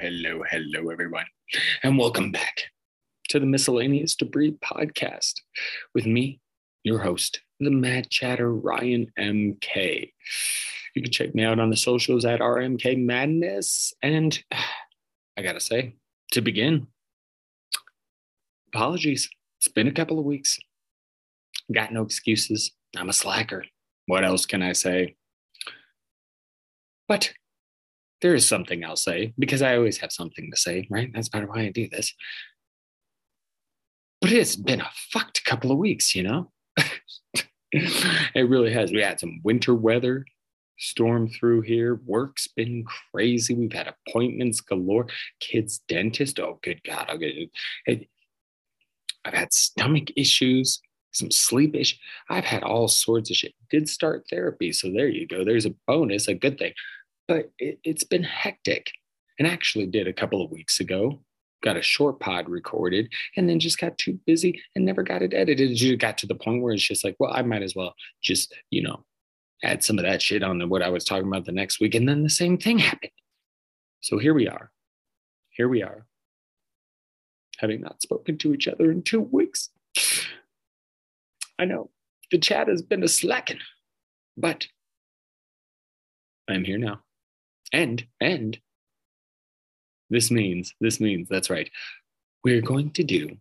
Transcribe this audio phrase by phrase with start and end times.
[0.00, 1.26] Hello, hello, everyone,
[1.82, 2.62] and welcome back
[3.28, 5.34] to the Miscellaneous Debris Podcast
[5.94, 6.40] with me,
[6.84, 10.10] your host, the Mad Chatter Ryan MK.
[10.94, 13.92] You can check me out on the socials at RMK Madness.
[14.02, 14.42] And
[15.36, 15.96] I gotta say,
[16.32, 16.86] to begin,
[18.72, 19.28] apologies.
[19.58, 20.58] It's been a couple of weeks.
[21.70, 22.70] Got no excuses.
[22.96, 23.66] I'm a slacker.
[24.06, 25.16] What else can I say?
[27.06, 27.34] But
[28.22, 31.10] there is something I'll say because I always have something to say, right?
[31.12, 32.14] That's part of why I do this.
[34.20, 36.50] But it's been a fucked couple of weeks, you know?
[37.72, 38.92] it really has.
[38.92, 40.26] We had some winter weather
[40.78, 42.00] storm through here.
[42.04, 43.54] Work's been crazy.
[43.54, 45.06] We've had appointments galore.
[45.40, 46.38] Kids' dentist.
[46.38, 47.06] Oh, good God.
[47.08, 47.34] Oh, I'll get
[47.86, 48.08] it.
[49.24, 50.80] I've had stomach issues,
[51.12, 51.98] some sleep issues.
[52.28, 53.54] I've had all sorts of shit.
[53.70, 54.72] Did start therapy.
[54.72, 55.44] So there you go.
[55.44, 56.72] There's a bonus, a good thing
[57.30, 58.90] but it, it's been hectic.
[59.38, 61.22] And actually did a couple of weeks ago.
[61.62, 65.32] Got a short pod recorded and then just got too busy and never got it
[65.32, 65.70] edited.
[65.70, 67.94] It just got to the point where it's just like, well, I might as well
[68.20, 69.04] just, you know,
[69.62, 71.94] add some of that shit on what I was talking about the next week.
[71.94, 73.12] And then the same thing happened.
[74.00, 74.72] So here we are.
[75.50, 76.06] Here we are.
[77.58, 79.70] Having not spoken to each other in two weeks.
[81.60, 81.90] I know
[82.32, 83.60] the chat has been a slacking,
[84.36, 84.66] but
[86.48, 87.02] I'm here now.
[87.72, 88.58] And, and
[90.08, 91.70] this means, this means, that's right.
[92.44, 93.36] We're going to do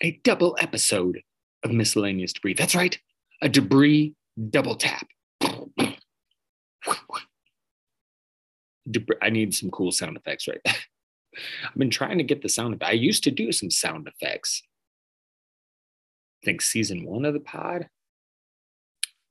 [0.00, 1.22] a double episode
[1.64, 2.54] of miscellaneous debris.
[2.54, 2.96] That's right,
[3.42, 4.14] a debris
[4.50, 5.06] double tap.
[8.90, 12.82] Debris, I need some cool sound effects right I've been trying to get the sound.
[12.82, 14.62] I used to do some sound effects.
[16.42, 17.88] I think season one of the pod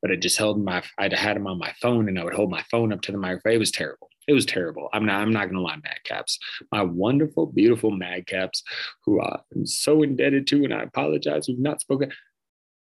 [0.01, 2.49] but I just held my I'd had them on my phone and I would hold
[2.49, 3.53] my phone up to the microphone.
[3.53, 4.09] It was terrible.
[4.27, 4.89] It was terrible.
[4.93, 6.37] I'm not I'm not gonna lie, Madcaps.
[6.71, 8.61] My wonderful, beautiful Madcaps,
[9.05, 12.11] who I'm so indebted to, and I apologize We've not spoken.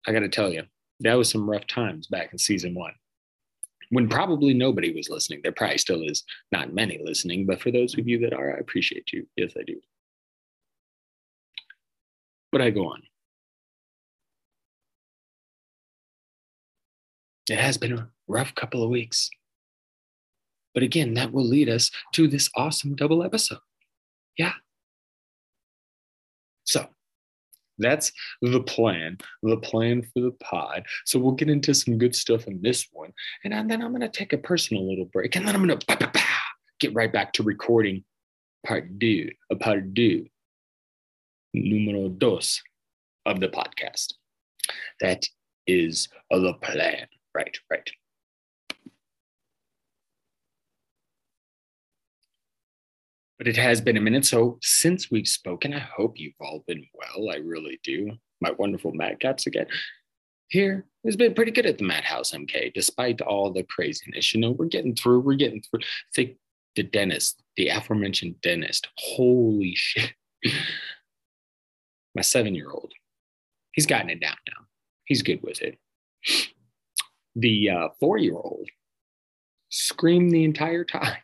[0.07, 0.63] I gotta tell you,
[1.01, 2.93] that was some rough times back in season one.
[3.89, 5.41] When probably nobody was listening.
[5.43, 8.59] There probably still is not many listening, but for those of you that are, I
[8.59, 9.27] appreciate you.
[9.35, 9.79] Yes, I do.
[12.51, 13.03] But I go on.
[17.49, 19.29] It has been a rough couple of weeks.
[20.75, 23.57] But again, that will lead us to this awesome double episode.
[24.37, 24.53] Yeah.
[26.65, 26.85] So
[27.77, 30.85] that's the plan, the plan for the pod.
[31.05, 33.13] So we'll get into some good stuff in this one.
[33.43, 35.35] And then I'm going to take a personal little break.
[35.35, 36.11] And then I'm going to
[36.79, 38.03] get right back to recording
[38.65, 40.27] part two, a part two,
[41.53, 42.61] numero dos
[43.25, 44.13] of the podcast.
[44.99, 45.25] That
[45.67, 47.07] is the plan.
[47.33, 47.89] Right, right.
[53.37, 54.25] But it has been a minute.
[54.25, 57.29] So since we've spoken, I hope you've all been well.
[57.31, 58.11] I really do.
[58.41, 59.67] My wonderful madcaps again.
[60.47, 64.33] Here has been pretty good at the Madhouse MK, despite all the craziness.
[64.33, 65.19] You know, we're getting through.
[65.19, 65.81] We're getting through.
[66.15, 66.37] Think
[66.75, 68.87] the dentist, the aforementioned dentist.
[68.97, 70.13] Holy shit.
[72.15, 72.93] My seven year old,
[73.73, 74.65] he's gotten it down now.
[75.05, 75.77] He's good with it
[77.35, 78.69] the uh, four year old
[79.69, 81.17] screamed the entire time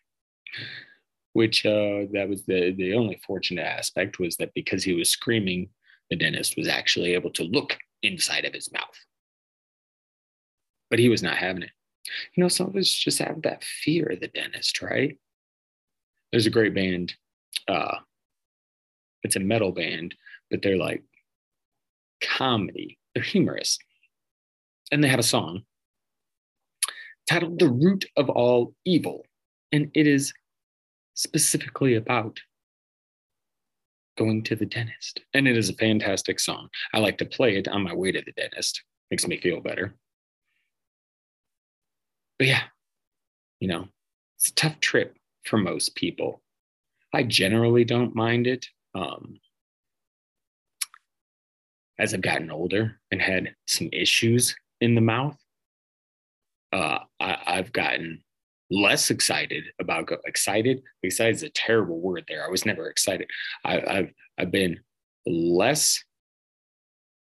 [1.34, 5.70] which uh, that was the the only fortunate aspect was that because he was screaming
[6.10, 9.06] the dentist was actually able to look inside of his mouth
[10.90, 11.72] but he was not having it
[12.36, 15.18] you know some of us just have that fear of the dentist right
[16.32, 17.14] there's a great band
[17.68, 17.98] uh
[19.24, 20.16] it's a metal band
[20.50, 21.04] but they're like
[22.22, 23.78] comedy they're humorous
[24.92, 25.64] and they have a song
[27.30, 29.26] titled The Root of All Evil.
[29.72, 30.34] And it is
[31.14, 32.40] specifically about
[34.18, 35.22] going to the dentist.
[35.34, 36.70] And it is a fantastic song.
[36.94, 39.96] I like to play it on my way to the dentist, makes me feel better.
[42.38, 42.64] But yeah,
[43.60, 43.88] you know,
[44.38, 45.16] it's a tough trip
[45.46, 46.42] for most people.
[47.14, 48.68] I generally don't mind it.
[48.96, 49.40] Um,
[52.00, 55.38] as I've gotten older and had some issues in the mouth,
[56.74, 58.24] uh, I, have gotten
[58.72, 60.82] less excited about go, excited.
[61.04, 62.46] Excited is a terrible word there.
[62.46, 63.30] I was never excited.
[63.64, 64.80] I, I've I've been
[65.28, 66.04] less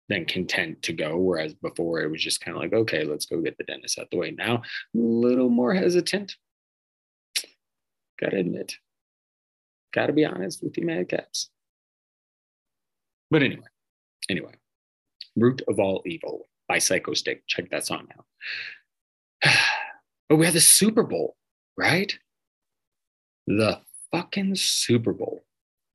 [0.07, 3.41] than content to go, whereas before it was just kind of like, okay, let's go
[3.41, 4.31] get the dentist out the way.
[4.31, 4.61] Now, a
[4.93, 6.35] little more hesitant.
[8.19, 8.75] Gotta admit,
[9.93, 11.47] gotta be honest with you, madcaps.
[13.31, 13.67] But anyway,
[14.29, 14.53] anyway,
[15.35, 19.55] Root of All Evil by Psychostick Check that song out.
[20.29, 21.35] but we had the Super Bowl,
[21.79, 22.13] right?
[23.47, 23.79] The
[24.11, 25.45] fucking Super Bowl.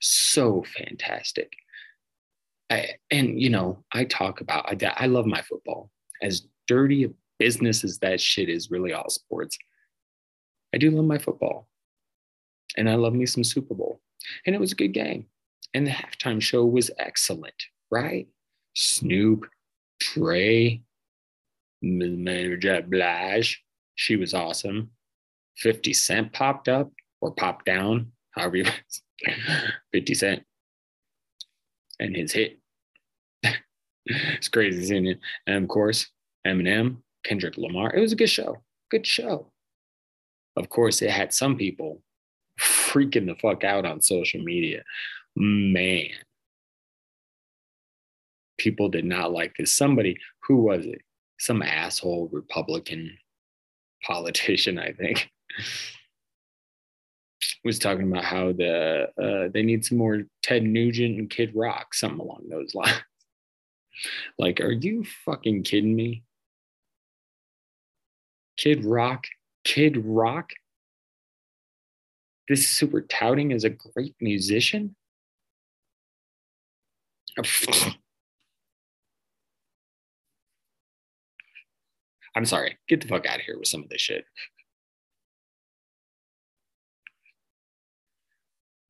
[0.00, 1.52] So fantastic.
[2.70, 5.90] I, and, you know, I talk about, I, I love my football.
[6.22, 9.58] As dirty a business as that shit is, really all sports.
[10.74, 11.68] I do love my football.
[12.78, 14.00] And I love me some Super Bowl.
[14.46, 15.26] And it was a good game.
[15.74, 18.26] And the halftime show was excellent, right?
[18.74, 19.46] Snoop,
[20.00, 20.80] Dre,
[21.82, 22.80] J.
[22.88, 23.62] Blige,
[23.96, 24.90] she was awesome.
[25.58, 26.90] 50 Cent popped up
[27.20, 28.64] or popped down, however you
[29.92, 30.42] 50 Cent.
[32.00, 32.58] And his hit.
[34.06, 35.20] it's crazy seeing it.
[35.46, 36.10] And of course,
[36.46, 37.94] Eminem, Kendrick Lamar.
[37.94, 38.62] It was a good show.
[38.90, 39.52] Good show.
[40.56, 42.02] Of course, it had some people
[42.60, 44.82] freaking the fuck out on social media.
[45.36, 46.10] Man,
[48.58, 49.76] people did not like this.
[49.76, 50.16] Somebody,
[50.46, 51.02] who was it?
[51.38, 53.16] Some asshole Republican
[54.04, 55.30] politician, I think,
[57.64, 61.94] was talking about how the uh, they need some more Ted Nugent and Kid Rock,
[61.94, 63.00] something along those lines.
[64.38, 66.22] like, are you fucking kidding me?
[68.56, 69.26] Kid Rock,
[69.64, 70.50] Kid Rock
[72.48, 74.94] this super touting as a great musician.
[82.36, 84.24] I'm sorry, get the fuck out of here with some of this shit.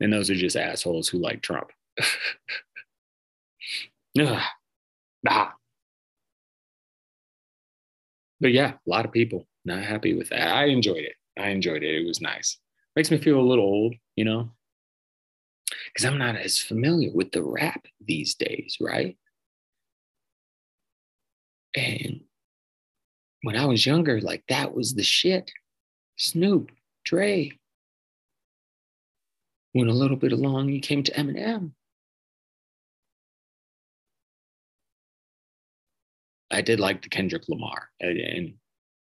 [0.05, 1.73] And those are just assholes who like Trump.
[8.41, 10.55] But yeah, a lot of people not happy with that.
[10.55, 11.15] I enjoyed it.
[11.37, 12.03] I enjoyed it.
[12.03, 12.59] It was nice
[12.97, 14.51] makes me feel a little old, you know,
[15.87, 19.17] because I'm not as familiar with the rap these days, right?
[21.77, 22.21] And
[23.43, 25.51] when I was younger, like that was the shit.
[26.17, 26.71] Snoop,
[27.05, 27.51] Dre.
[29.75, 31.73] Went a little bit along, you came to Eminem.
[36.51, 38.55] I did like the Kendrick Lamar, and and,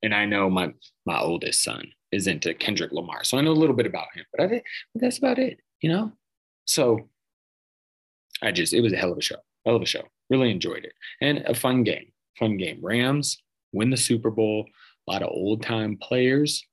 [0.02, 0.74] and I know my
[1.06, 3.24] my oldest son is into Kendrick Lamar.
[3.24, 4.62] So I know a little bit about him, but I
[4.96, 6.14] that's about it, you know?
[6.66, 7.10] So
[8.42, 10.04] I just, it was a hell of a show, hell of a show.
[10.30, 10.94] Really enjoyed it.
[11.22, 12.80] And a fun game, fun game.
[12.82, 13.38] Rams
[13.74, 14.66] win the Super Bowl,
[15.08, 16.66] a lot of old time players.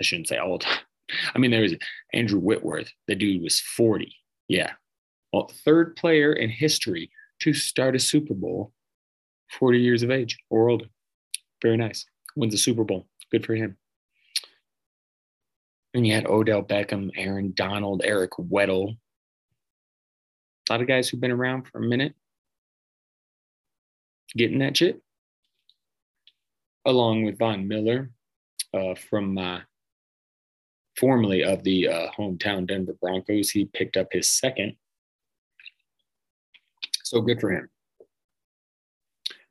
[0.00, 0.78] I shouldn't say old time.
[1.34, 1.74] I mean, there was
[2.12, 2.90] Andrew Whitworth.
[3.08, 4.14] The dude was 40.
[4.48, 4.72] Yeah.
[5.32, 7.10] Well, third player in history
[7.40, 8.72] to start a Super Bowl,
[9.58, 10.86] 40 years of age or older.
[11.62, 12.06] Very nice.
[12.36, 13.06] Wins the Super Bowl.
[13.30, 13.76] Good for him.
[15.92, 18.96] And you had Odell Beckham, Aaron Donald, Eric Weddle.
[20.68, 22.14] A lot of guys who've been around for a minute
[24.36, 25.00] getting that shit.
[26.84, 28.10] Along with Von Miller
[28.74, 29.60] uh, from uh,
[30.96, 33.50] formerly of the uh, hometown Denver Broncos.
[33.50, 34.76] He picked up his second.
[37.04, 37.68] So good for him.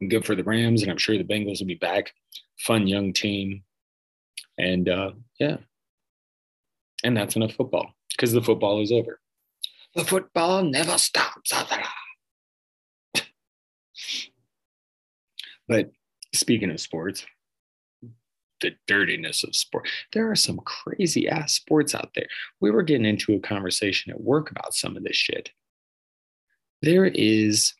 [0.02, 0.82] And good for the Rams.
[0.82, 2.14] And I'm sure the Bengals will be back.
[2.60, 3.64] Fun young team.
[4.58, 5.58] And uh, yeah,
[7.04, 9.20] and that's enough football because the football is over.
[9.96, 11.52] The football never stops.
[15.68, 15.92] but
[16.34, 17.26] speaking of sports,
[18.64, 22.26] the dirtiness of sport, there are some crazy ass sports out there.
[22.60, 25.52] We were getting into a conversation at work about some of this shit.
[26.82, 27.74] There is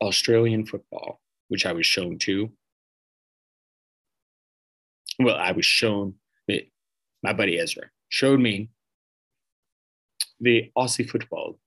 [0.00, 2.50] Australian football, which I was shown to.
[5.18, 6.14] Well, I was shown
[6.46, 6.70] it
[7.22, 8.70] my buddy Ezra, showed me
[10.40, 11.58] the Aussie football.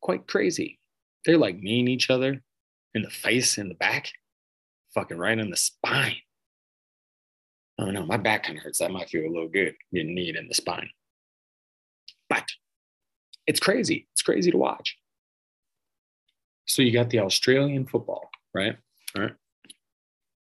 [0.00, 0.78] Quite crazy.
[1.24, 2.42] They're like mean each other
[2.94, 4.10] in the face, in the back,
[4.94, 6.16] fucking right in the spine.
[7.78, 8.78] Oh no, my back kind of hurts.
[8.78, 10.90] That might feel a little good getting kneed in the spine.
[12.28, 12.48] But
[13.46, 14.06] it's crazy.
[14.12, 14.96] It's crazy to watch.
[16.66, 18.76] So you got the Australian football, right?
[19.16, 19.34] All right.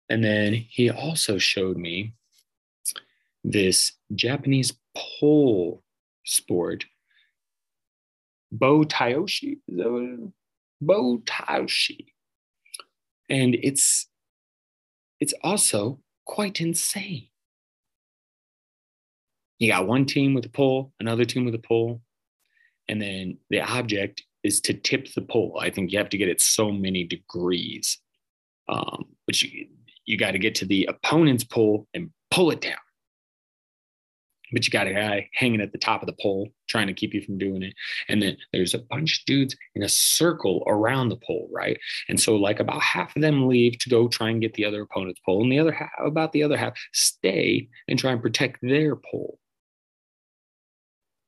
[0.09, 2.13] And then he also showed me
[3.43, 5.83] this Japanese pole
[6.25, 6.85] sport,
[8.51, 9.59] Bo Taoshi.
[10.81, 12.05] Bo Taoshi.
[13.29, 14.07] And it's
[15.19, 17.27] it's also quite insane.
[19.59, 22.01] You got one team with a pole, another team with a pole,
[22.89, 25.57] and then the object is to tip the pole.
[25.61, 27.99] I think you have to get it so many degrees,
[28.67, 29.67] um, but you
[30.05, 32.77] you got to get to the opponent's pole and pull it down
[34.55, 37.13] but you got a guy hanging at the top of the pole trying to keep
[37.13, 37.73] you from doing it.
[38.07, 41.77] And then there's a bunch of dudes in a circle around the pole, right?
[42.07, 44.81] And so, like, about half of them leave to go try and get the other
[44.81, 48.61] opponent's pole, and the other half, about the other half, stay and try and protect
[48.61, 49.39] their pole.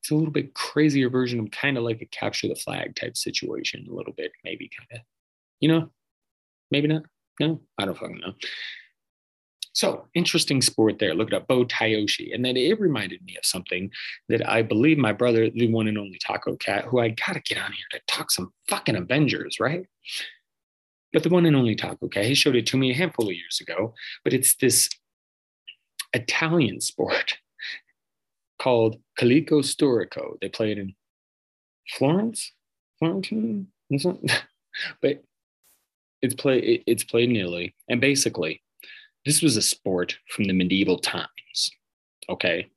[0.07, 3.17] it's a little bit crazier version of kind of like a capture the flag type
[3.17, 5.05] situation, a little bit, maybe kind of,
[5.60, 5.89] you know,
[6.72, 7.03] maybe not.
[7.41, 8.34] No, I don't fucking know.
[9.77, 11.13] So interesting sport there.
[11.13, 12.34] Look it up, Bo Taoshi.
[12.34, 13.91] And then it reminded me of something
[14.27, 17.60] that I believe my brother, the one and only Taco Cat, who I gotta get
[17.60, 19.86] on here to talk some fucking Avengers, right?
[21.13, 23.36] But the one and only Taco Cat, he showed it to me a handful of
[23.36, 23.93] years ago.
[24.24, 24.89] But it's this
[26.12, 27.38] Italian sport
[28.60, 30.39] called Calico Storico.
[30.41, 30.96] They play it in
[31.88, 32.51] Florence,
[32.98, 33.67] Florentine,
[35.03, 35.24] but
[36.24, 38.63] it's play it's played in Italy, and basically,
[39.27, 41.72] this was a sport from the medieval times.
[42.29, 42.67] Okay,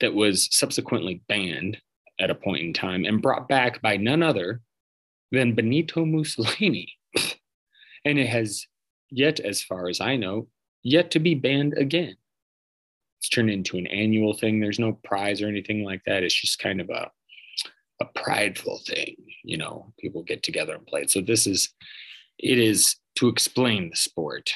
[0.00, 1.78] that was subsequently banned
[2.18, 4.60] at a point in time and brought back by none other
[5.30, 6.92] than Benito Mussolini,
[8.04, 8.66] and it has
[9.10, 10.48] yet, as far as I know,
[10.82, 12.16] yet to be banned again
[13.26, 14.60] it's turned into an annual thing.
[14.60, 16.22] There's no prize or anything like that.
[16.22, 17.10] It's just kind of a
[18.00, 19.92] a prideful thing, you know.
[19.98, 21.10] People get together and play it.
[21.10, 21.70] So this is
[22.38, 24.52] it is to explain the sport.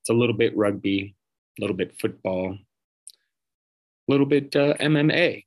[0.00, 1.14] It's a little bit rugby,
[1.58, 2.58] a little bit football, a
[4.08, 5.44] little bit uh, MMA,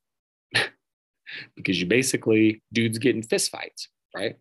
[1.55, 4.38] because you basically dudes get in fistfights, right?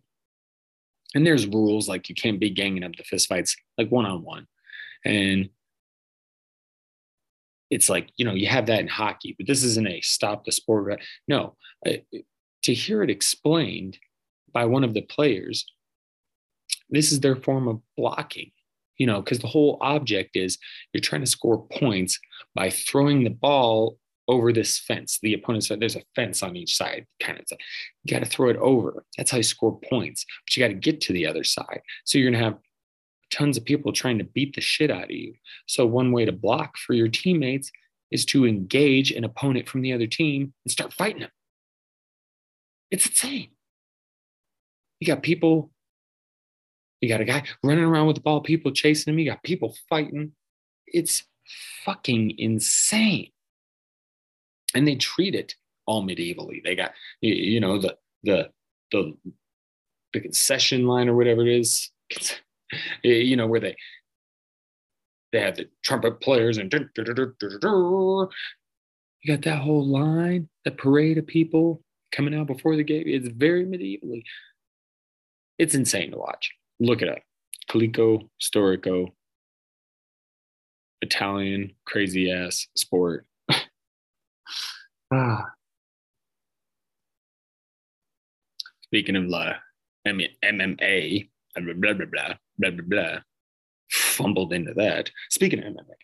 [1.15, 4.47] And there's rules like you can't be ganging up the fistfights like one on one,
[5.05, 5.49] and
[7.73, 10.51] it's like you know you have that in hockey but this isn't a stop the
[10.51, 11.55] sport no
[12.63, 13.97] to hear it explained
[14.53, 15.65] by one of the players
[16.89, 18.51] this is their form of blocking
[18.97, 20.57] you know because the whole object is
[20.93, 22.19] you're trying to score points
[22.55, 23.97] by throwing the ball
[24.27, 27.45] over this fence the opponent's there's a fence on each side kind of
[28.03, 30.73] you got to throw it over that's how you score points but you got to
[30.73, 32.57] get to the other side so you're to have
[33.33, 35.33] tons of people trying to beat the shit out of you.
[35.65, 37.71] So, one way to block for your teammates
[38.11, 41.31] is to engage an opponent from the other team and start fighting them.
[42.91, 43.49] It's insane.
[44.99, 45.71] You got people,
[47.03, 49.75] you got a guy running around with the ball, people chasing him, you got people
[49.89, 50.31] fighting.
[50.87, 51.23] It's
[51.83, 53.31] fucking insane.
[54.73, 55.55] And they treat it
[55.85, 56.63] all medievally.
[56.63, 58.49] They got, you know, the, the,
[58.91, 59.17] the,
[60.13, 61.91] the concession line or whatever it is
[63.03, 63.75] you know, where they
[65.31, 66.87] they have the trumpet players and you
[69.27, 71.81] got that whole line, that parade of people
[72.11, 73.03] coming out before the game.
[73.07, 74.21] It's very medievally.
[75.57, 76.51] It's insane to watch.
[76.83, 77.19] Look it up.
[77.69, 79.07] Calico Storico,
[81.01, 83.25] Italian crazy ass sport.
[85.13, 85.45] ah.
[88.83, 89.53] Speaking of uh,
[90.05, 93.19] MMA, blah, blah, blah, blah blah, blah, blah.
[93.89, 95.09] Fumbled into that.
[95.29, 95.95] Speaking of MMA,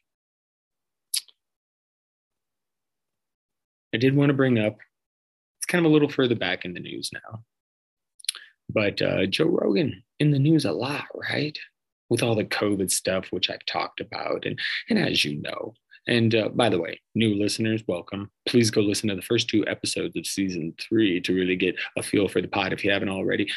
[3.94, 4.78] I did want to bring up,
[5.60, 7.44] it's kind of a little further back in the news now,
[8.70, 11.58] but uh, Joe Rogan in the news a lot, right?
[12.10, 14.46] With all the COVID stuff, which I've talked about.
[14.46, 14.60] And,
[14.90, 15.74] and as you know,
[16.08, 18.32] and uh, by the way, new listeners, welcome.
[18.48, 22.04] Please go listen to the first two episodes of season three to really get a
[22.04, 23.48] feel for the pod if you haven't already.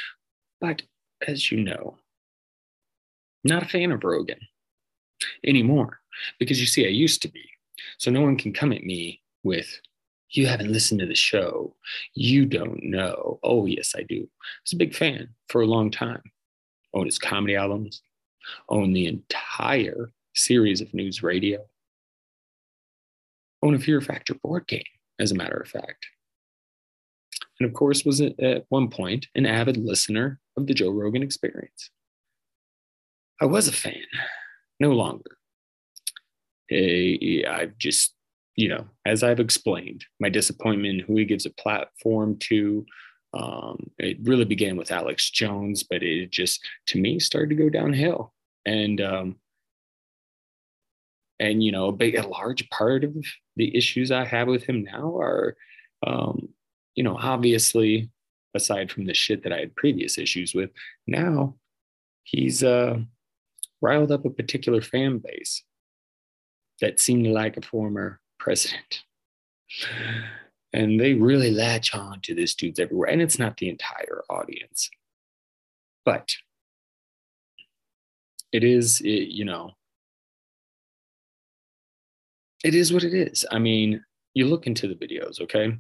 [0.61, 0.83] But
[1.26, 1.97] as you know,
[3.45, 4.38] not a fan of Rogan
[5.47, 6.00] anymore
[6.38, 7.49] because you see, I used to be.
[7.99, 9.81] So no one can come at me with,
[10.31, 11.75] you haven't listened to the show.
[12.14, 13.38] You don't know.
[13.42, 14.21] Oh, yes, I do.
[14.21, 16.23] I was a big fan for a long time.
[16.94, 18.02] Own his comedy albums,
[18.68, 21.58] own the entire series of NewsRadio,
[23.62, 24.82] own a Fear Factor board game,
[25.18, 26.06] as a matter of fact.
[27.58, 31.90] And of course, was at one point an avid listener of the Joe Rogan experience.
[33.40, 34.04] I was a fan,
[34.78, 35.38] no longer.
[36.70, 38.14] I've just,
[38.56, 42.84] you know, as I've explained, my disappointment in who he gives a platform to.
[43.34, 47.68] Um, it really began with Alex Jones, but it just, to me, started to go
[47.68, 48.32] downhill.
[48.66, 49.36] And, um,
[51.40, 53.14] and you know, a big, a large part of
[53.56, 55.56] the issues I have with him now are,
[56.06, 56.48] um,
[56.94, 58.10] you know, obviously,
[58.54, 60.70] aside from the shit that I had previous issues with,
[61.06, 61.54] now
[62.24, 62.98] he's uh
[63.80, 65.64] riled up a particular fan base
[66.80, 69.02] that seemed like a former president.
[70.73, 73.11] And they really latch on to this dude's everywhere.
[73.11, 74.88] And it's not the entire audience,
[76.05, 76.35] but
[78.52, 79.73] it is, it, you know,
[82.64, 83.45] it is what it is.
[83.50, 84.02] I mean,
[84.35, 85.76] you look into the videos, okay?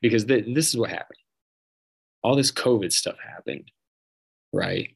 [0.00, 1.18] Because th- this is what happened.
[2.24, 3.70] All this COVID stuff happened,
[4.52, 4.88] right?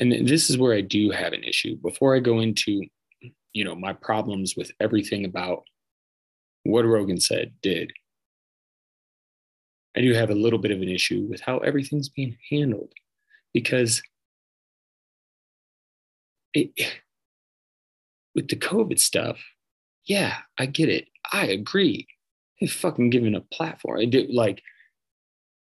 [0.00, 2.82] and this is where i do have an issue before i go into
[3.52, 5.62] you know my problems with everything about
[6.64, 7.92] what rogan said did
[9.96, 12.92] I do have a little bit of an issue with how everything's being handled
[13.52, 14.02] because
[16.54, 16.70] it,
[18.34, 19.40] with the COVID stuff,
[20.04, 21.08] yeah, I get it.
[21.32, 22.06] I agree.
[22.56, 24.00] He's fucking giving a platform.
[24.30, 24.62] Like,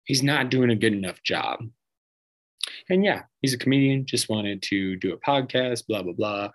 [0.04, 1.60] he's not doing a good enough job.
[2.88, 6.50] And yeah, he's a comedian, just wanted to do a podcast, blah, blah, blah.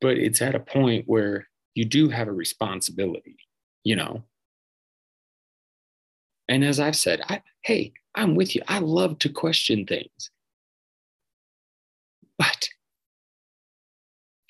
[0.00, 3.36] But it's at a point where you do have a responsibility,
[3.84, 4.24] you know?
[6.48, 8.62] And as I've said, I, hey, I'm with you.
[8.68, 10.30] I love to question things.
[12.38, 12.68] But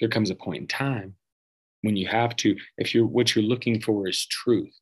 [0.01, 1.15] there comes a point in time
[1.83, 4.75] when you have to, if you're what you're looking for is truth,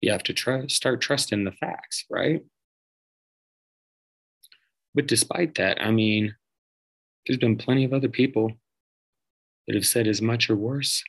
[0.00, 2.42] you have to try, start trusting the facts, right?
[4.94, 6.34] But despite that, I mean,
[7.26, 8.52] there's been plenty of other people
[9.66, 11.04] that have said as much or worse.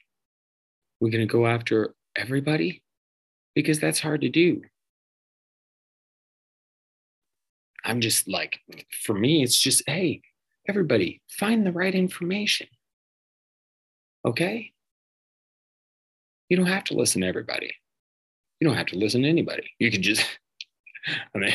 [1.00, 2.84] We're going to go after everybody
[3.60, 4.62] because that's hard to do.
[7.84, 8.62] I'm just like,
[9.04, 10.22] for me, it's just, hey,
[10.66, 12.68] everybody, find the right information.
[14.24, 14.72] Okay?
[16.48, 17.74] You don't have to listen to everybody.
[18.62, 19.70] You don't have to listen to anybody.
[19.78, 20.26] You can just,
[21.36, 21.54] I mean,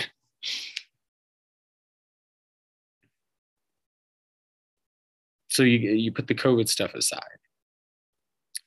[5.48, 7.38] so you you put the COVID stuff aside.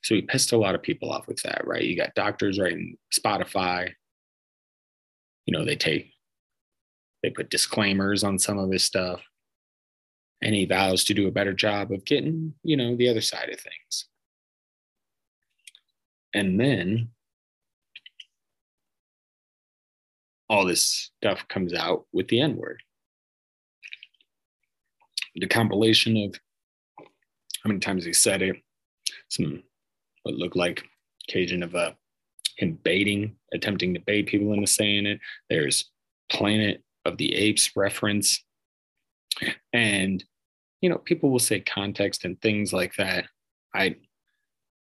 [0.08, 1.84] So we pissed a lot of people off with that, right?
[1.84, 3.92] You got doctors writing Spotify.
[5.46, 6.14] You know, they take
[7.22, 9.20] they put disclaimers on some of his stuff.
[10.42, 13.50] And he vows to do a better job of getting, you know, the other side
[13.50, 14.06] of things.
[16.34, 17.10] And then
[20.50, 22.82] all this stuff comes out with the N word.
[25.36, 26.40] The compilation of
[26.98, 28.56] how many times he said it,
[29.28, 29.64] some
[30.28, 30.84] what looked like
[31.28, 31.92] occasion of uh,
[32.58, 35.20] him baiting, attempting to bait people into saying it.
[35.50, 35.90] There's
[36.30, 38.44] Planet of the Apes reference.
[39.72, 40.24] And,
[40.82, 43.26] you know, people will say context and things like that.
[43.74, 43.96] I,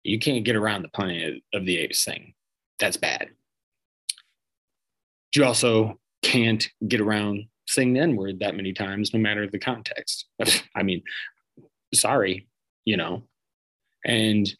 [0.03, 2.33] you can't get around the Planet of the Apes thing.
[2.79, 3.29] That's bad.
[5.35, 9.59] You also can't get around saying the N word that many times, no matter the
[9.59, 10.25] context.
[10.75, 11.03] I mean,
[11.93, 12.47] sorry,
[12.83, 13.23] you know,
[14.03, 14.51] and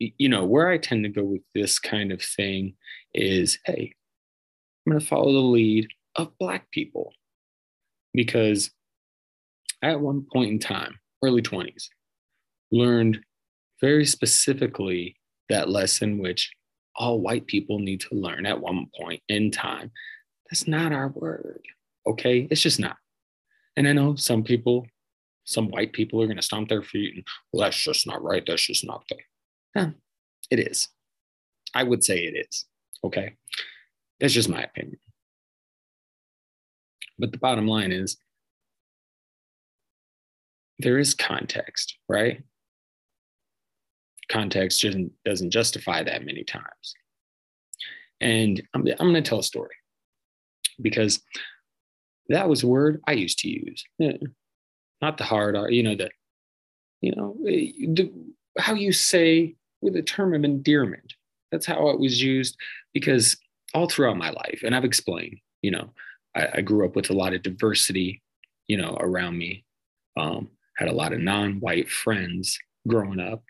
[0.00, 2.74] you know where I tend to go with this kind of thing
[3.14, 3.94] is, hey,
[4.86, 7.12] I'm going to follow the lead of Black people
[8.14, 8.70] because
[9.82, 11.88] at one point in time, early 20s,
[12.72, 13.20] learned
[13.80, 15.16] very specifically
[15.48, 16.50] that lesson which
[16.96, 19.90] all white people need to learn at one point in time.
[20.50, 21.62] That's not our word.
[22.06, 22.48] Okay.
[22.50, 22.96] It's just not.
[23.76, 24.86] And I know some people,
[25.44, 28.42] some white people are going to stomp their feet and, well, that's just not right.
[28.46, 29.18] That's just not there.
[29.74, 29.90] Yeah,
[30.50, 30.88] it is.
[31.74, 32.64] I would say it is.
[33.04, 33.34] Okay.
[34.20, 34.98] That's just my opinion.
[37.18, 38.16] But the bottom line is
[40.78, 42.42] there is context, right?
[44.28, 46.94] Context doesn't, doesn't justify that many times.
[48.20, 49.74] And I'm, I'm going to tell a story
[50.80, 51.20] because
[52.28, 53.84] that was a word I used to use.
[55.02, 56.10] Not the hard R, you know, the,
[57.00, 58.12] you know, eh, the,
[58.58, 61.14] how you say with a term of endearment.
[61.50, 62.56] That's how it was used
[62.94, 63.36] because
[63.74, 65.90] all throughout my life, and I've explained, you know,
[66.36, 68.22] I, I grew up with a lot of diversity,
[68.68, 69.64] you know, around me.
[70.16, 73.42] Um, had a lot of non-white friends growing up,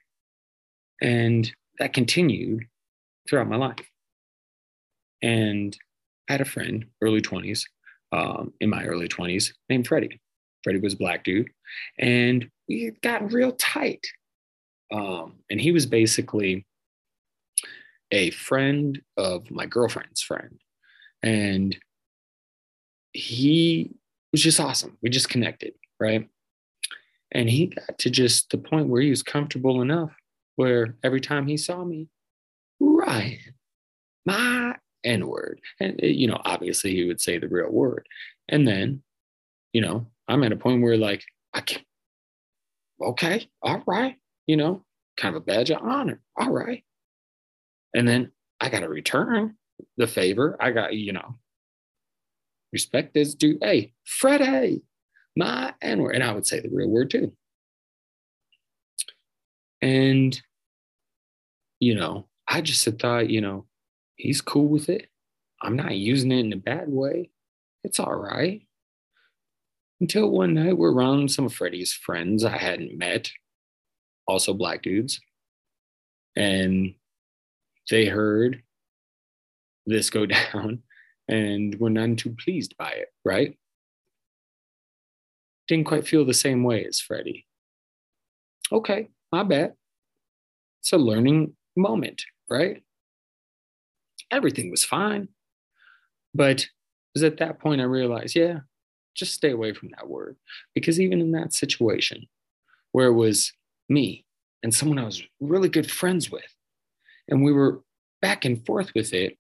[1.01, 2.65] and that continued
[3.29, 3.89] throughout my life.
[5.23, 5.77] And
[6.29, 7.63] I had a friend, early 20s,
[8.13, 10.21] um, in my early 20s, named Freddie.
[10.65, 11.49] Freddie was a black dude,
[11.99, 14.07] and we got real tight.
[14.93, 16.67] Um, and he was basically
[18.11, 20.59] a friend of my girlfriend's friend.
[21.23, 21.77] And
[23.13, 23.91] he
[24.33, 24.97] was just awesome.
[25.03, 26.29] We just connected, right?
[27.33, 30.11] And he got to just the point where he was comfortable enough
[30.57, 32.09] where every time he saw me,
[32.81, 33.55] Ryan,
[34.27, 35.61] my N word.
[35.79, 38.07] And, you know, obviously he would say the real word.
[38.49, 39.03] And then,
[39.73, 41.25] you know, I'm at a point where like,
[41.55, 41.85] I can't,
[43.01, 44.17] okay, all right,
[44.51, 44.85] you know,
[45.17, 46.21] kind of a badge of honor.
[46.37, 46.83] All right.
[47.95, 49.55] And then I got to return
[49.97, 50.57] the favor.
[50.59, 51.37] I got, you know,
[52.73, 53.59] respect is due.
[53.63, 54.83] Hey, Freddie,
[55.37, 56.17] my N word.
[56.17, 57.33] And I would say the real word too.
[59.81, 60.41] And,
[61.79, 63.67] you know, I just thought, you know,
[64.17, 65.07] he's cool with it.
[65.63, 67.31] I'm not using it in a bad way.
[67.85, 68.63] It's all right.
[70.01, 73.31] Until one night we're around some of Freddie's friends I hadn't met,
[74.31, 75.21] also black dudes.
[76.37, 76.95] And
[77.91, 78.63] they heard
[79.87, 80.83] this go down
[81.29, 83.57] and were none too pleased by it, right?
[85.69, 87.47] Didn't quite feel the same way as Freddie.
[88.73, 89.75] Okay, my bad.
[90.81, 92.83] It's a learning moment, right?
[94.31, 95.29] Everything was fine.
[96.35, 96.69] But it
[97.15, 98.61] was at that point I realized, yeah,
[99.15, 100.37] just stay away from that word.
[100.75, 102.27] Because even in that situation
[102.93, 103.53] where it was
[103.91, 104.25] me
[104.63, 106.55] and someone I was really good friends with,
[107.29, 107.83] and we were
[108.23, 109.37] back and forth with it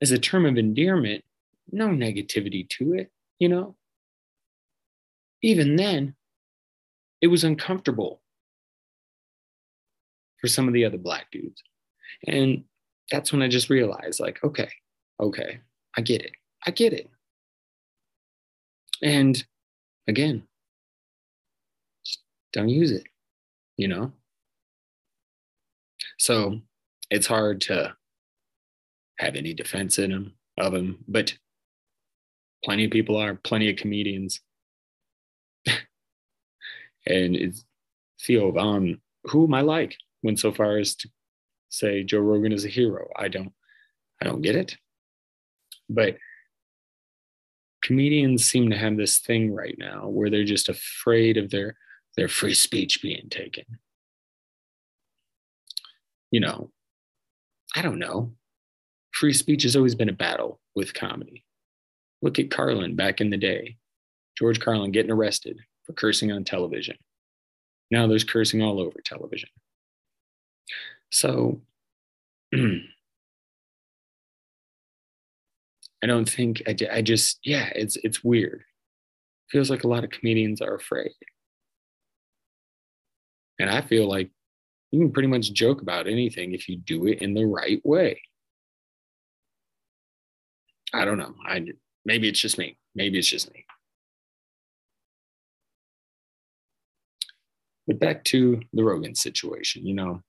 [0.00, 1.24] as a term of endearment,
[1.70, 3.76] no negativity to it, you know?
[5.42, 6.14] Even then,
[7.20, 8.22] it was uncomfortable
[10.40, 11.62] for some of the other black dudes.
[12.26, 12.64] And
[13.10, 14.70] that's when I just realized, like, okay,
[15.20, 15.60] okay,
[15.96, 16.32] I get it.
[16.66, 17.08] I get it.
[19.02, 19.44] And
[20.08, 20.47] again,
[22.52, 23.04] don't use it,
[23.76, 24.12] you know?
[26.18, 26.60] So
[27.10, 27.94] it's hard to
[29.18, 31.34] have any defense in him of him, but
[32.64, 34.40] plenty of people are, plenty of comedians.
[35.66, 35.76] and
[37.06, 37.64] it's
[38.20, 41.08] Theo um, Von, whom I like, went so far as to
[41.68, 43.08] say Joe Rogan is a hero.
[43.16, 43.52] I don't
[44.20, 44.76] I don't get it.
[45.88, 46.16] But
[47.82, 51.76] comedians seem to have this thing right now where they're just afraid of their
[52.18, 53.64] their free speech being taken.
[56.32, 56.72] You know,
[57.76, 58.32] I don't know.
[59.12, 61.44] Free speech has always been a battle with comedy.
[62.20, 63.76] Look at Carlin back in the day.
[64.36, 66.96] George Carlin getting arrested for cursing on television.
[67.92, 69.50] Now there's cursing all over television.
[71.10, 71.60] So
[72.52, 72.80] I
[76.02, 78.64] don't think I, I just yeah it's it's weird.
[79.50, 81.12] Feels like a lot of comedians are afraid,
[83.58, 84.30] and I feel like
[84.90, 88.22] you can pretty much joke about anything if you do it in the right way.
[90.92, 91.34] I don't know.
[91.44, 91.64] I
[92.04, 92.78] maybe it's just me.
[92.94, 93.64] Maybe it's just me.
[97.86, 100.22] But back to the Rogan situation, you know,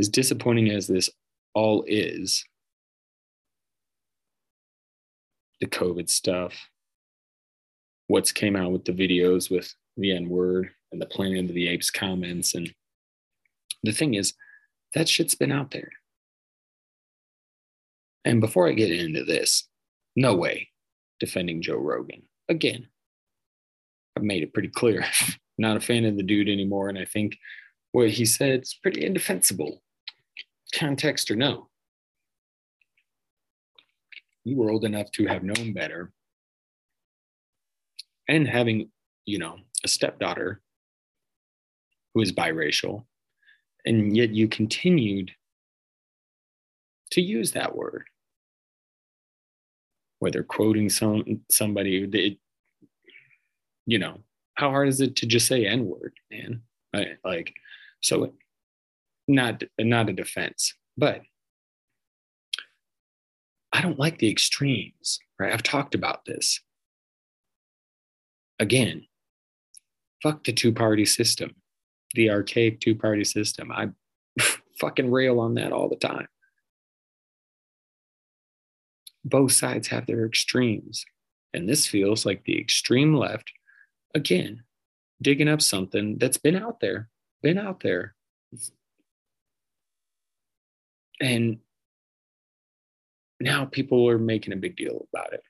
[0.00, 1.10] as disappointing as this
[1.54, 2.44] all is,
[5.60, 6.54] the COVID stuff,
[8.06, 11.68] what's came out with the videos with the N word and the Planet of the
[11.68, 12.54] Apes comments.
[12.54, 12.72] And
[13.82, 14.34] the thing is,
[14.94, 15.90] that shit's been out there.
[18.24, 19.68] And before I get into this,
[20.16, 20.68] no way
[21.20, 22.22] defending Joe Rogan.
[22.48, 22.88] Again,
[24.16, 25.04] I've made it pretty clear.
[25.58, 26.88] Not a fan of the dude anymore.
[26.88, 27.36] And I think
[27.92, 29.82] what he said is pretty indefensible
[30.74, 31.68] context or no,
[34.44, 36.12] you were old enough to have known better.
[38.28, 38.90] And having,
[39.26, 40.60] you know, a stepdaughter
[42.14, 43.04] who is biracial,
[43.84, 45.30] and yet you continued
[47.12, 48.04] to use that word.
[50.18, 52.38] Whether quoting some somebody,
[53.86, 54.18] you know,
[54.54, 56.62] how hard is it to just say N word, man?
[56.94, 57.54] Right, like,
[58.00, 58.32] so
[59.28, 61.22] not not a defense, but
[63.72, 65.52] I don't like the extremes, right?
[65.52, 66.60] I've talked about this.
[68.58, 69.06] Again,
[70.22, 71.54] fuck the two-party system,
[72.14, 73.70] the archaic two-party system.
[73.72, 73.88] I
[74.78, 76.28] fucking rail on that all the time.
[79.24, 81.04] Both sides have their extremes.
[81.52, 83.52] And this feels like the extreme left,
[84.14, 84.62] again,
[85.20, 87.08] digging up something that's been out there,
[87.42, 88.14] been out there
[91.20, 91.58] and
[93.38, 95.42] now people are making a big deal about it.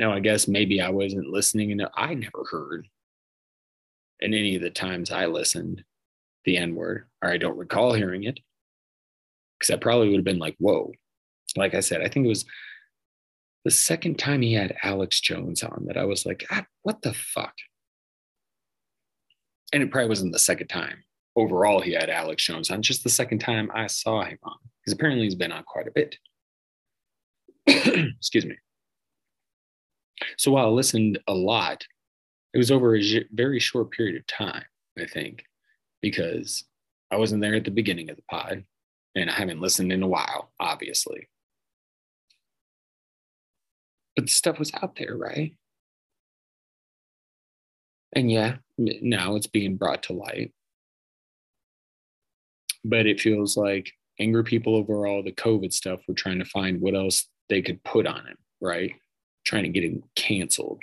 [0.00, 2.88] Now, I guess maybe I wasn't listening and I never heard
[4.20, 5.84] in any of the times I listened
[6.46, 8.40] the N word, or I don't recall hearing it.
[9.58, 10.92] Because I probably would have been like, whoa.
[11.54, 12.46] Like I said, I think it was
[13.66, 17.12] the second time he had Alex Jones on that I was like, ah, what the
[17.12, 17.52] fuck?
[19.74, 21.04] And it probably wasn't the second time
[21.36, 22.80] overall he had Alex Jones on.
[22.80, 25.92] Just the second time I saw him on, because apparently he's been on quite a
[25.92, 26.16] bit.
[27.66, 28.56] Excuse me.
[30.36, 31.84] So while I listened a lot,
[32.52, 34.64] it was over a very short period of time,
[34.98, 35.44] I think,
[36.02, 36.64] because
[37.10, 38.64] I wasn't there at the beginning of the pod
[39.14, 41.28] and I haven't listened in a while, obviously.
[44.16, 45.54] But the stuff was out there, right?
[48.12, 50.52] And yeah, now it's being brought to light
[52.84, 56.80] but it feels like angry people over all the COVID stuff were trying to find
[56.80, 58.92] what else they could put on it, right?
[59.44, 60.80] Trying to get him canceled.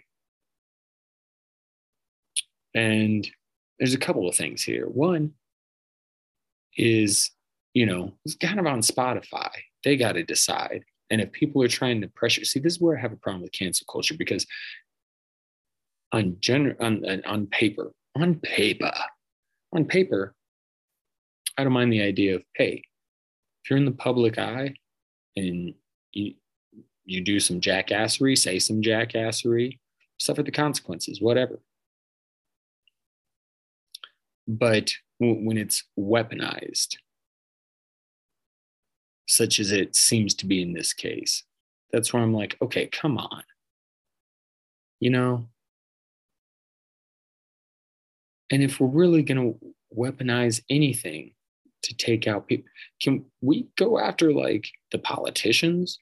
[2.73, 3.27] And
[3.79, 4.87] there's a couple of things here.
[4.87, 5.33] One
[6.75, 7.31] is,
[7.73, 9.51] you know, it's kind of on Spotify.
[9.83, 10.83] They got to decide.
[11.09, 13.41] And if people are trying to pressure, see, this is where I have a problem
[13.41, 14.45] with cancel culture because
[16.11, 18.93] on general on, on paper, on paper,
[19.73, 20.35] on paper,
[21.57, 22.83] I don't mind the idea of, hey,
[23.63, 24.73] if you're in the public eye
[25.35, 25.73] and
[26.11, 26.33] you
[27.07, 29.79] you do some jackassery, say some jackassery,
[30.19, 31.59] suffer the consequences, whatever.
[34.45, 36.97] But when it's weaponized,
[39.25, 41.43] such as it seems to be in this case,
[41.91, 43.43] that's where I'm like, okay, come on.
[44.99, 45.47] You know?
[48.51, 51.31] And if we're really going to weaponize anything
[51.83, 52.69] to take out people,
[53.01, 55.99] can we go after like the politicians?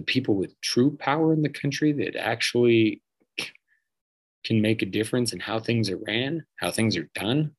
[0.00, 3.02] The people with true power in the country that actually
[4.46, 7.54] can make a difference in how things are ran, how things are done.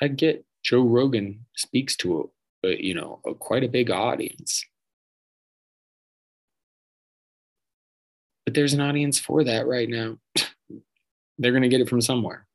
[0.00, 2.32] I get Joe Rogan speaks to
[2.64, 4.64] a, a you know a, quite a big audience,
[8.46, 10.16] but there's an audience for that right now.
[11.36, 12.46] They're going to get it from somewhere,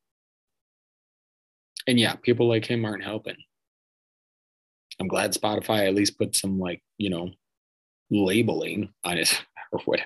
[1.86, 3.36] and yeah, people like him aren't helping.
[5.00, 7.30] I'm glad Spotify at least put some like you know
[8.10, 10.00] labeling on it or what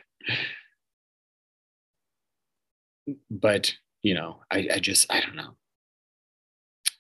[3.31, 5.57] but you know, I, I just I don't know.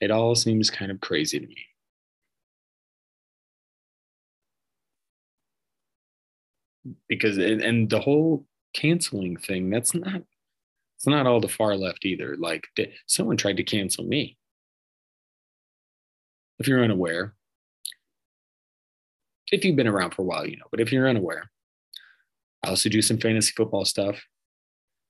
[0.00, 1.66] It all seems kind of crazy to me.
[7.08, 10.22] Because and, the whole canceling thing, that's not
[10.96, 12.36] it's not all the far left either.
[12.38, 12.66] Like
[13.06, 14.36] someone tried to cancel me.
[16.58, 17.34] If you're unaware,
[19.52, 21.50] if you've been around for a while, you know, but if you're unaware,
[22.64, 24.20] I also do some fantasy football stuff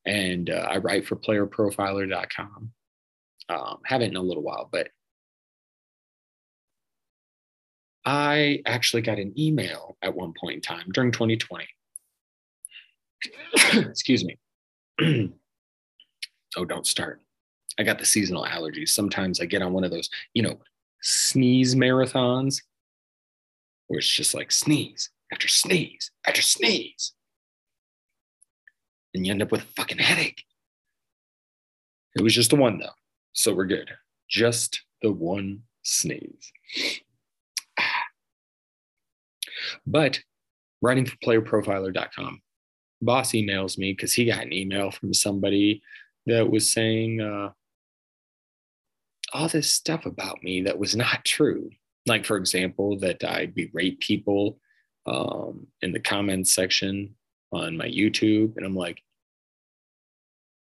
[0.06, 2.72] and uh, I write for playerprofiler.com.
[3.48, 4.88] Um, haven't in a little while, but
[8.04, 11.66] I actually got an email at one point in time during 2020.
[13.88, 14.38] Excuse me.
[16.56, 17.20] oh, don't start.
[17.78, 18.90] I got the seasonal allergies.
[18.90, 20.60] Sometimes I get on one of those, you know,
[21.02, 22.62] sneeze marathons
[23.90, 27.12] where it's just like sneeze after sneeze after sneeze
[29.12, 30.44] and you end up with a fucking headache.
[32.14, 32.94] It was just the one though,
[33.32, 33.90] so we're good.
[34.28, 36.52] Just the one sneeze.
[39.84, 40.20] But
[40.80, 42.42] writing for playerprofiler.com,
[43.02, 45.82] boss emails me because he got an email from somebody
[46.26, 47.50] that was saying uh,
[49.32, 51.70] all this stuff about me that was not true.
[52.10, 54.58] Like, for example, that I berate people
[55.06, 57.14] um, in the comments section
[57.52, 59.00] on my YouTube, and I'm like,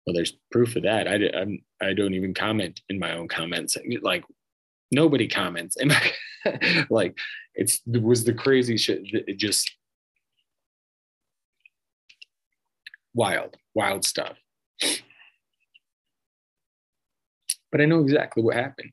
[0.07, 1.09] well, there's proof of that.
[1.09, 3.77] I I'm, I don't even comment in my own comments.
[4.01, 4.23] Like
[4.93, 5.93] nobody comments, and
[6.89, 7.19] like
[7.57, 9.01] it's it was the crazy shit.
[9.03, 9.69] It just
[13.13, 14.37] wild, wild stuff.
[17.73, 18.93] But I know exactly what happened.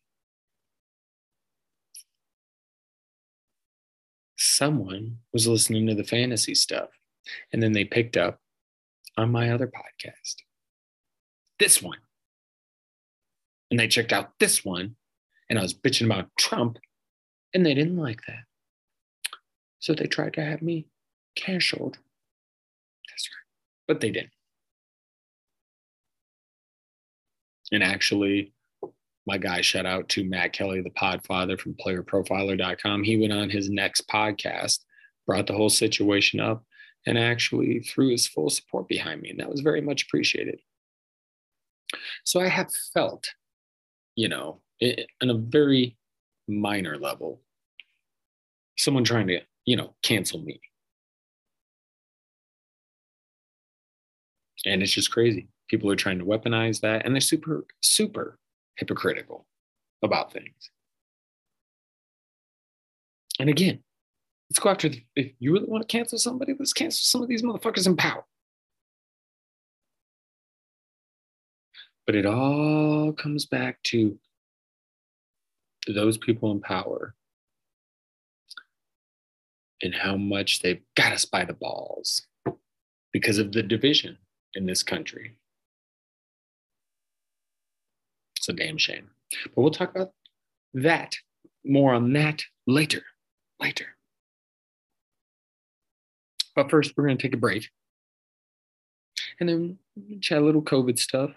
[4.51, 6.89] Someone was listening to the fantasy stuff
[7.53, 8.37] and then they picked up
[9.15, 10.35] on my other podcast.
[11.57, 11.99] This one.
[13.69, 14.97] And they checked out this one.
[15.49, 16.79] And I was bitching about Trump.
[17.53, 18.43] And they didn't like that.
[19.79, 20.87] So they tried to have me
[21.35, 21.97] canceled.
[23.09, 23.87] That's right.
[23.87, 24.31] But they didn't.
[27.71, 28.51] And actually,
[29.27, 33.03] my guy, shout out to Matt Kelley, the podfather from playerprofiler.com.
[33.03, 34.79] He went on his next podcast,
[35.27, 36.63] brought the whole situation up,
[37.05, 39.29] and actually threw his full support behind me.
[39.29, 40.59] And that was very much appreciated.
[42.23, 43.27] So I have felt,
[44.15, 44.61] you know,
[45.21, 45.97] on a very
[46.47, 47.41] minor level,
[48.77, 50.59] someone trying to, you know, cancel me.
[54.65, 55.47] And it's just crazy.
[55.69, 58.37] People are trying to weaponize that and they're super, super
[58.81, 59.45] hypocritical
[60.01, 60.71] about things.
[63.39, 63.83] And again,
[64.49, 67.29] let's go after, the, if you really want to cancel somebody, let's cancel some of
[67.29, 68.25] these motherfuckers in power.
[72.07, 74.17] But it all comes back to
[75.87, 77.13] those people in power
[79.83, 82.23] and how much they've got us by the balls
[83.13, 84.17] because of the division
[84.55, 85.37] in this country.
[88.41, 89.09] It's a damn shame.
[89.45, 90.11] But we'll talk about
[90.73, 91.15] that,
[91.63, 93.03] more on that later.
[93.59, 93.85] Later.
[96.55, 97.69] But first, we're going to take a break
[99.39, 99.77] and then
[100.21, 101.31] chat a little COVID stuff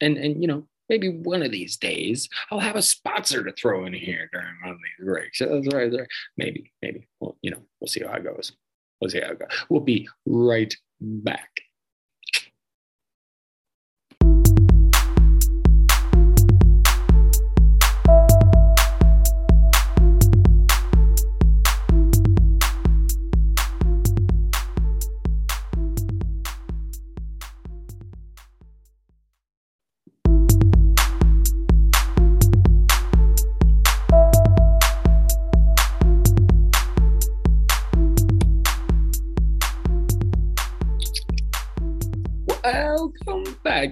[0.00, 3.84] and and you know maybe one of these days I'll have a sponsor to throw
[3.86, 5.38] in here during one of these breaks.
[5.38, 6.08] That's right, right.
[6.36, 7.06] Maybe, maybe.
[7.20, 8.52] Well, you know, we'll see how it goes.
[9.00, 9.48] We'll see how it goes.
[9.68, 11.50] We'll be right back.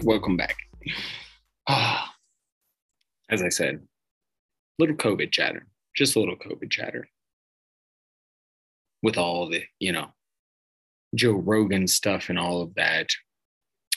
[0.02, 0.56] Welcome back.
[0.84, 0.94] Welcome
[1.68, 2.08] back.
[3.28, 3.80] As I said,
[4.78, 7.08] little COVID chatter, just a little COVID chatter.
[9.02, 10.08] With all the, you know,
[11.14, 13.10] Joe Rogan stuff and all of that,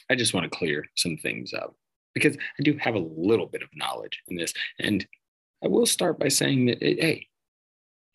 [0.10, 1.76] I just want to clear some things up
[2.14, 4.54] because I do have a little bit of knowledge in this.
[4.80, 5.06] And
[5.64, 7.28] I will start by saying that, eh, hey,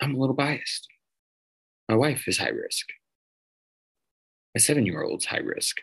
[0.00, 0.88] I'm a little biased.
[1.88, 2.86] My wife is high risk.
[4.54, 5.76] My seven year old's high risk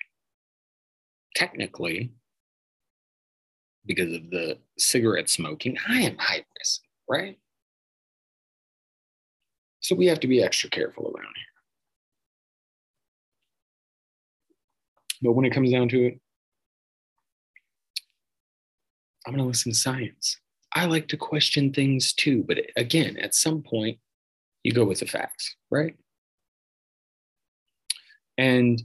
[1.35, 2.11] technically,
[3.85, 7.37] because of the cigarette smoking, I am high risk, right?
[9.79, 11.45] So we have to be extra careful around here.
[15.23, 16.19] But when it comes down to it,
[19.25, 20.37] I'm going to listen to science.
[20.73, 23.99] I like to question things too, but again, at some point,
[24.63, 25.95] you go with the facts, right?
[28.37, 28.81] And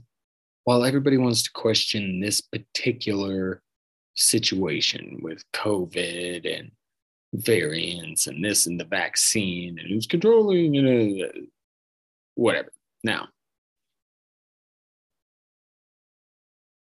[0.67, 3.61] while everybody wants to question this particular
[4.15, 6.71] situation with COVID and
[7.35, 11.31] variants and this and the vaccine and who's controlling, you uh, know,
[12.35, 12.69] whatever.
[13.01, 13.29] Now,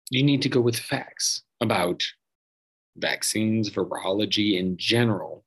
[0.09, 2.03] you need to go with facts about
[2.97, 5.45] vaccines, virology in general.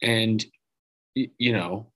[0.00, 0.42] And,
[1.14, 1.92] you know,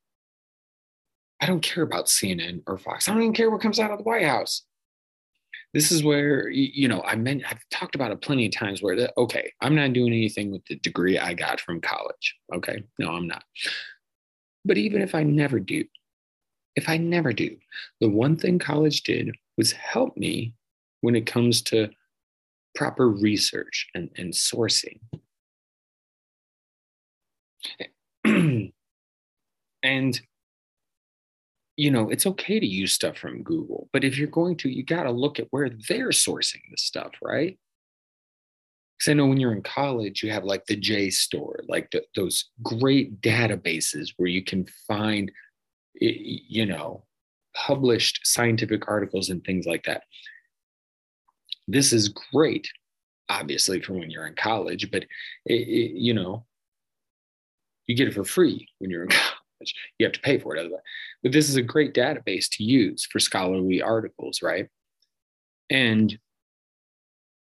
[1.41, 3.09] I don't care about CNN or Fox.
[3.09, 4.63] I don't even care what comes out of the White House.
[5.73, 8.97] This is where you know I meant I've talked about it plenty of times where
[8.97, 12.37] the, okay, I'm not doing anything with the degree I got from college.
[12.53, 13.45] Okay, no, I'm not.
[14.65, 15.85] But even if I never do,
[16.77, 17.57] if I never do,
[18.01, 20.55] the one thing college did was help me
[21.03, 21.89] when it comes to
[22.75, 24.99] proper research and, and sourcing.
[29.83, 30.21] and
[31.81, 34.83] you know, it's okay to use stuff from Google, but if you're going to, you
[34.83, 37.59] got to look at where they're sourcing the stuff, right?
[38.99, 42.51] Because I know when you're in college, you have like the JSTOR, like the, those
[42.63, 45.33] great databases where you can find,
[45.95, 47.07] you know,
[47.57, 50.03] published scientific articles and things like that.
[51.67, 52.69] This is great,
[53.31, 55.05] obviously, for when you're in college, but
[55.47, 56.45] it, it, you know,
[57.87, 59.40] you get it for free when you're in college
[59.99, 60.83] you have to pay for it otherwise.
[61.23, 64.69] But this is a great database to use for scholarly articles, right?
[65.71, 66.19] And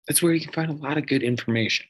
[0.08, 1.86] that's where you can find a lot of good information.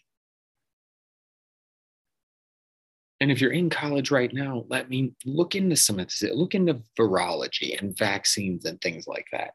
[3.19, 6.55] And if you're in college right now, let me look into some of this, look
[6.55, 9.53] into virology and vaccines and things like that.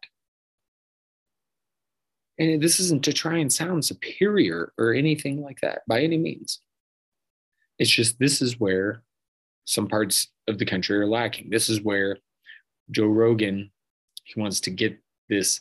[2.39, 6.61] And this isn't to try and sound superior or anything like that by any means.
[7.79, 9.03] It's just this is where
[9.65, 11.51] some parts of the country are lacking.
[11.51, 12.19] This is where
[12.91, 13.71] Joe Rogan
[14.27, 15.61] he wants to get this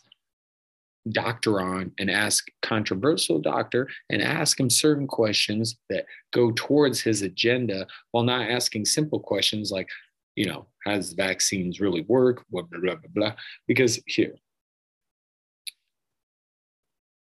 [1.11, 7.21] doctor on and ask controversial doctor and ask him certain questions that go towards his
[7.21, 9.87] agenda while not asking simple questions like
[10.35, 13.33] you know does vaccines really work blah blah blah blah, blah.
[13.67, 14.33] because here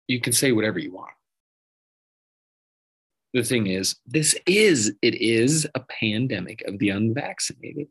[0.09, 1.13] you can say whatever you want
[3.37, 7.87] the thing is, this is, it is a pandemic of the unvaccinated.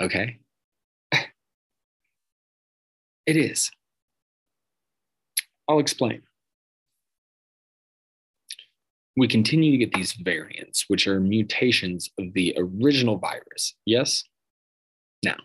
[0.00, 0.38] Okay.
[3.26, 3.70] It is.
[5.68, 6.22] I'll explain.
[9.16, 13.74] We continue to get these variants, which are mutations of the original virus.
[13.86, 14.24] Yes?
[15.24, 15.36] Now,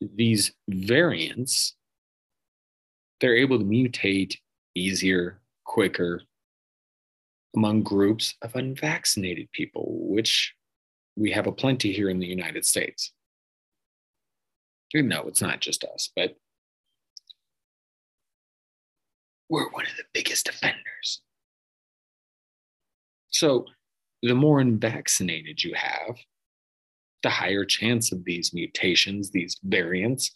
[0.00, 1.74] these variants,
[3.20, 4.36] they're able to mutate
[4.76, 6.22] easier, quicker,
[7.56, 10.54] among groups of unvaccinated people, which
[11.16, 13.12] we have a plenty here in the United States.
[14.92, 16.36] No, it's not just us, but
[19.48, 21.22] we're one of the biggest offenders.
[23.30, 23.66] So,
[24.22, 26.16] the more unvaccinated you have,
[27.24, 30.30] the higher chance of these mutations, these variants.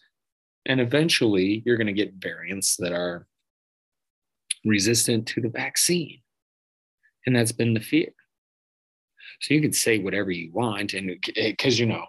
[0.67, 3.27] And eventually, you're going to get variants that are
[4.65, 6.21] resistant to the vaccine.
[7.29, 8.09] And that's been the fear.
[9.43, 12.07] So you can say whatever you want, and because you know,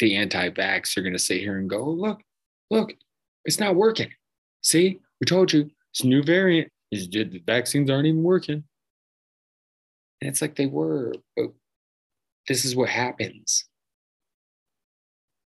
[0.00, 2.20] the anti vax are going to sit here and go, oh, look,
[2.72, 2.92] look,
[3.44, 4.10] it's not working.
[4.64, 6.72] See, we told you it's a new variant.
[6.90, 8.64] Is the vaccines aren't even working.
[10.20, 11.52] And it's like they were, but
[12.48, 13.64] this is what happens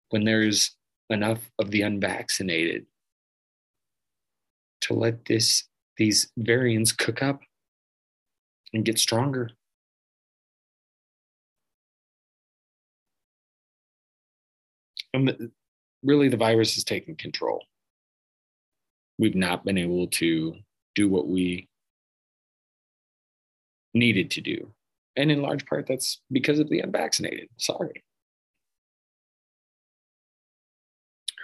[0.08, 0.74] when there's
[1.10, 2.86] enough of the unvaccinated
[4.80, 5.64] to let this
[5.98, 7.40] these variants cook up
[8.72, 9.50] and get stronger.
[15.14, 15.50] And
[16.02, 17.64] really, the virus is taking control.
[19.18, 20.54] We've not been able to
[20.94, 21.68] do what we
[23.94, 24.72] needed to do.
[25.16, 27.48] And in large part, that's because of the unvaccinated.
[27.56, 28.04] Sorry.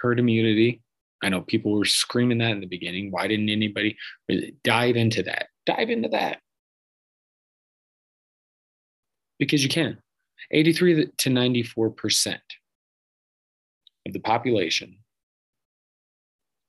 [0.01, 0.81] Herd immunity.
[1.23, 3.11] I know people were screaming that in the beginning.
[3.11, 3.97] Why didn't anybody
[4.63, 5.47] dive into that?
[5.65, 6.39] Dive into that.
[9.39, 9.97] Because you can.
[10.51, 12.37] 83 to 94%
[14.05, 14.97] of the population,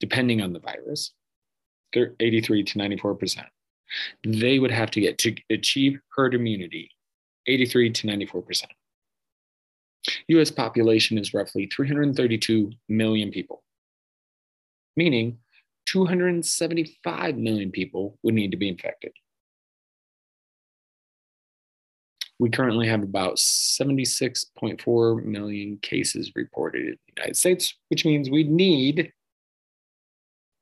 [0.00, 1.12] depending on the virus,
[1.92, 3.44] they're 83 to 94%.
[4.24, 6.90] They would have to get to achieve herd immunity
[7.46, 8.64] 83 to 94%.
[10.28, 13.62] US population is roughly 332 million people,
[14.96, 15.38] meaning
[15.86, 19.12] 275 million people would need to be infected.
[22.38, 28.44] We currently have about 76.4 million cases reported in the United States, which means we
[28.44, 29.12] need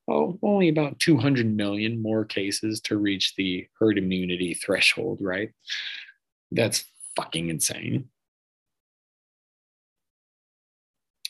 [0.08, 5.50] oh, only about 200 million more cases to reach the herd immunity threshold, right?
[6.52, 6.84] That's
[7.16, 8.08] fucking insane.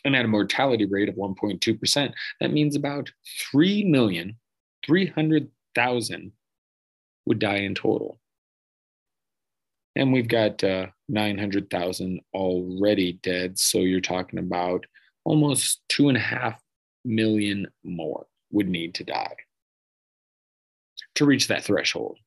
[0.04, 3.10] And at a mortality rate of 1.2%, that means about
[3.54, 6.30] 3,300,000
[7.26, 8.20] would die in total.
[9.96, 13.58] And we've got uh, 900,000 already dead.
[13.58, 14.86] So you're talking about
[15.24, 16.60] almost two and a half
[17.04, 19.36] million more would need to die
[21.16, 22.18] to reach that threshold.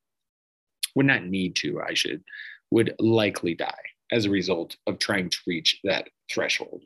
[0.95, 2.24] Would not need to, I should,
[2.72, 3.74] would likely die
[4.11, 6.84] as a result of trying to reach that threshold.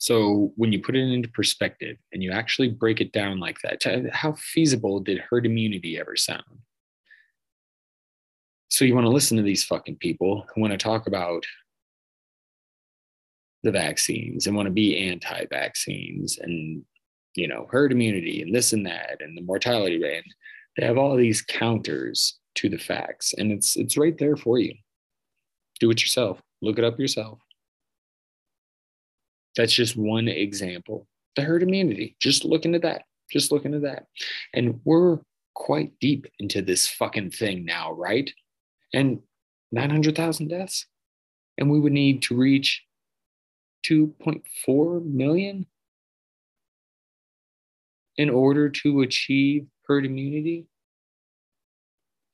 [0.00, 3.84] So when you put it into perspective and you actually break it down like that,
[4.12, 6.42] how feasible did herd immunity ever sound?
[8.68, 11.44] So you want to listen to these fucking people who want to talk about
[13.62, 16.82] the vaccines and want to be anti-vaccines and
[17.34, 20.24] you know herd immunity and this and that and the mortality rate.
[20.78, 24.74] They have all these counters to the facts, and it's it's right there for you.
[25.78, 26.40] Do it yourself.
[26.62, 27.38] Look it up yourself.
[29.56, 31.06] That's just one example.
[31.36, 33.02] The herd immunity, just look into that.
[33.30, 34.06] Just look into that.
[34.54, 35.18] And we're
[35.54, 38.30] quite deep into this fucking thing now, right?
[38.92, 39.20] And
[39.72, 40.86] 900,000 deaths.
[41.58, 42.82] And we would need to reach
[43.86, 45.66] 2.4 million
[48.16, 50.66] in order to achieve herd immunity.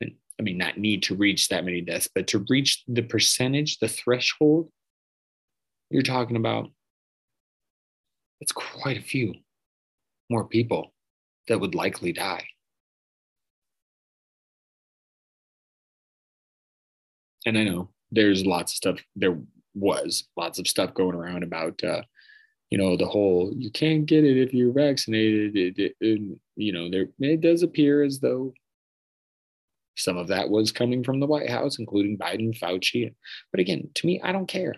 [0.03, 3.89] I mean, not need to reach that many deaths, but to reach the percentage, the
[3.89, 4.69] threshold
[5.91, 6.71] you're talking about
[8.41, 9.35] it's quite a few
[10.31, 10.93] more people
[11.49, 12.45] that would likely die.
[17.47, 19.39] And I know there's lots of stuff, there
[19.75, 22.03] was lots of stuff going around about, uh,
[22.71, 25.57] you know, the whole you can't get it if you're vaccinated.
[25.57, 28.53] It, it, it, you know, there it does appear as though
[29.97, 33.15] some of that was coming from the White House, including Biden, Fauci.
[33.53, 34.75] But again, to me, I don't care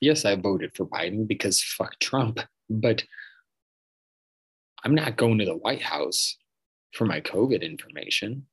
[0.00, 3.04] yes, I voted for Biden because fuck Trump, but
[4.84, 6.36] I'm not going to the White House
[6.92, 8.46] for my COVID information,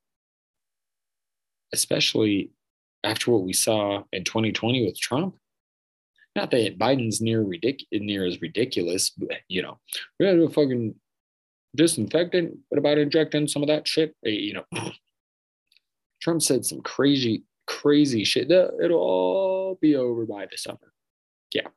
[1.72, 2.50] especially
[3.04, 5.36] after what we saw in 2020 with Trump.
[6.34, 7.46] Not that Biden's near
[7.92, 9.78] near as ridiculous, but you know,
[10.18, 10.94] we had a fucking
[11.74, 12.58] disinfectant.
[12.68, 14.14] What about injecting some of that shit?
[14.26, 14.92] Eh, you know,
[16.20, 18.50] Trump said some crazy, crazy shit.
[18.50, 20.92] It'll all be over by the summer
[21.52, 21.68] yeah.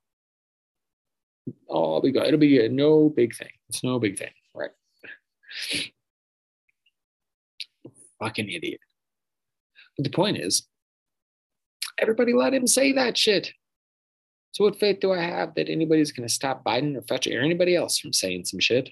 [1.70, 2.28] Oh, All be good.
[2.28, 3.52] It'll be a no big thing.
[3.70, 4.72] It's no big thing, right?
[8.20, 8.82] Fucking idiot.
[9.98, 10.68] But the point is,
[11.98, 13.52] everybody let him say that shit.
[14.52, 17.42] So what faith do I have that anybody's going to stop Biden or Fauci or
[17.42, 18.90] anybody else from saying some shit?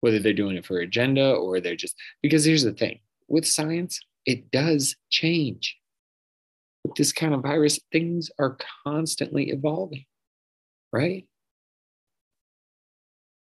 [0.00, 4.00] Whether they're doing it for agenda or they're just because here's the thing with science,
[4.26, 5.76] it does change
[6.84, 10.04] with this kind of virus, things are constantly evolving,
[10.92, 11.26] right?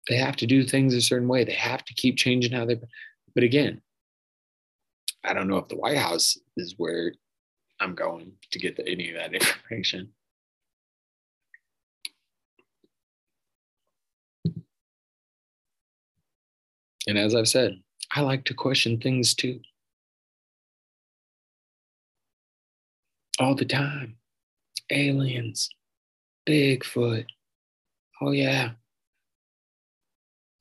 [0.09, 1.45] They have to do things a certain way.
[1.45, 2.81] They have to keep changing how they.
[3.35, 3.81] But again,
[5.25, 7.13] I don't know if the White House is where
[7.79, 10.11] I'm going to get the, any of that information.
[17.07, 17.81] And as I've said,
[18.13, 19.61] I like to question things too.
[23.41, 24.17] All the time.
[24.91, 25.71] Aliens,
[26.47, 27.25] Bigfoot.
[28.21, 28.73] Oh, yeah.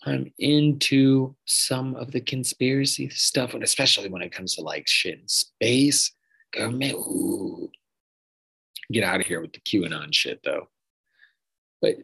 [0.06, 5.20] I'm into some of the conspiracy stuff, and especially when it comes to like shit
[5.20, 6.14] in space,
[6.54, 6.94] government.
[6.94, 7.70] Ooh.
[8.94, 10.70] Get out of here with the QAnon shit, though.
[11.82, 11.96] But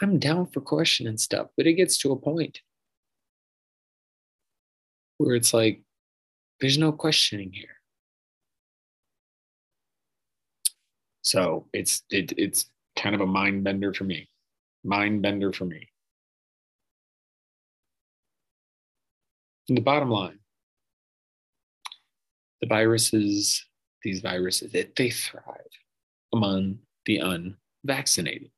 [0.00, 2.60] I'm down for questioning stuff, but it gets to a point
[5.16, 5.82] where it's like,
[6.60, 7.77] there's no questioning here.
[11.28, 14.30] So it's it, it's kind of a mind bender for me.
[14.82, 15.86] Mind bender for me.
[19.68, 20.38] And the bottom line,
[22.62, 23.62] the viruses,
[24.02, 25.74] these viruses, they, they thrive
[26.32, 28.50] among the unvaccinated.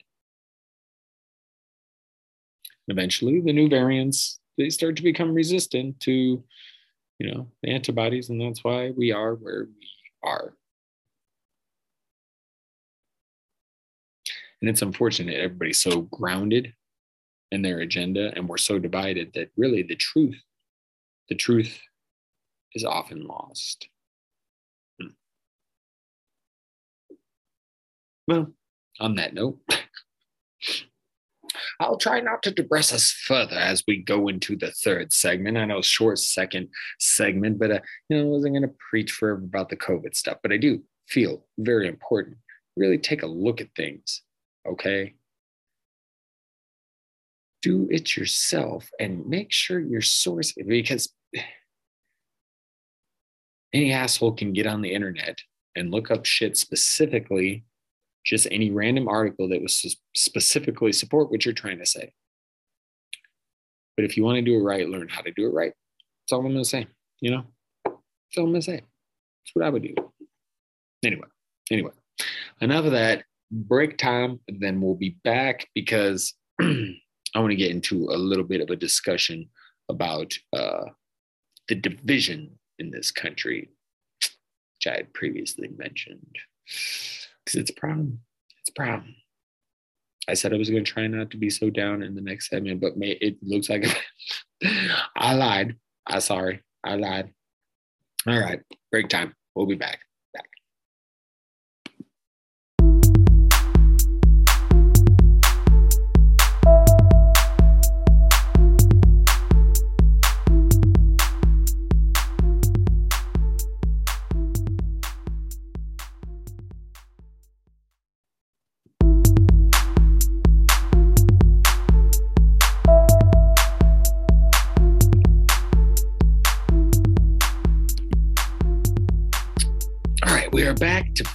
[2.87, 6.45] Eventually, the new variants they start to become resistant to,
[7.19, 9.89] you know, the antibodies, and that's why we are where we
[10.23, 10.55] are.
[14.61, 16.75] And it's unfortunate everybody's so grounded
[17.51, 20.41] in their agenda and we're so divided that really the truth,
[21.29, 21.81] the truth
[22.75, 23.89] is often lost.
[25.01, 25.09] Hmm.
[28.29, 28.53] Well,
[29.01, 29.59] on that note,
[31.81, 35.57] I'll try not to depress us further as we go into the third segment.
[35.57, 39.43] I know short second segment, but uh, you know, I wasn't going to preach forever
[39.43, 42.37] about the COVID stuff, but I do feel very important.
[42.77, 44.23] Really take a look at things,
[44.67, 45.15] okay?
[47.63, 51.13] Do it yourself and make sure your source because
[53.73, 55.39] any asshole can get on the internet
[55.77, 57.65] and look up shit specifically
[58.25, 62.13] just any random article that was specifically support what you're trying to say.
[63.97, 65.73] But if you want to do it right, learn how to do it right.
[66.23, 66.87] That's all I'm to say.
[67.21, 67.45] You know,
[67.85, 68.77] that's all I'm to say.
[68.77, 69.95] That's what I would do.
[71.05, 71.29] Anyway,
[71.71, 71.93] anyway,
[72.61, 73.25] enough of that.
[73.51, 76.95] Break time, then we'll be back because I
[77.37, 79.49] want to get into a little bit of a discussion
[79.89, 80.85] about uh,
[81.69, 83.71] the division in this country,
[84.21, 88.21] which I had previously mentioned because it's a problem.
[88.61, 89.15] It's a problem.
[90.29, 92.51] I said I was going to try not to be so down in the next
[92.51, 93.85] segment, but may, it looks like
[95.17, 95.77] I lied.
[96.07, 96.63] I'm sorry.
[96.85, 97.33] I lied.
[98.27, 99.35] All right, break time.
[99.55, 100.01] We'll be back.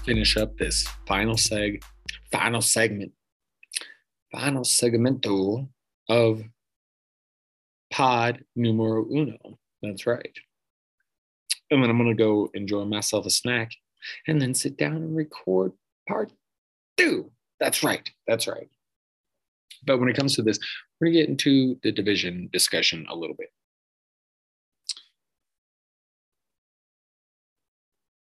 [0.06, 1.84] Finish up this final seg,
[2.32, 3.12] final segment,
[4.32, 5.68] final segmento
[6.10, 6.44] of
[7.92, 9.38] pod numero uno.
[9.82, 10.36] That's right.
[11.72, 13.72] And then I'm gonna go enjoy myself a snack
[14.28, 15.72] and then sit down and record
[16.08, 16.32] part
[16.98, 17.32] two.
[17.60, 18.10] That's right.
[18.28, 18.70] That's right.
[19.86, 20.60] But when it comes to this,
[21.00, 23.50] we're gonna get into the division discussion a little bit.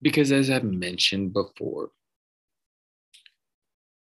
[0.01, 1.91] Because as I've mentioned before,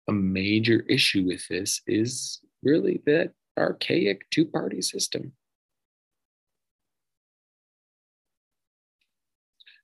[0.08, 5.32] a major issue with this is really that archaic two party system.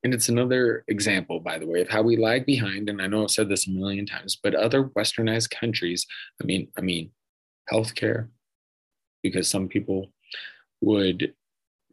[0.03, 2.89] And it's another example, by the way, of how we lag behind.
[2.89, 6.07] And I know I've said this a million times, but other westernized countries,
[6.43, 7.11] I mean, I mean,
[7.71, 8.29] healthcare,
[9.23, 10.11] because some people
[10.81, 11.35] would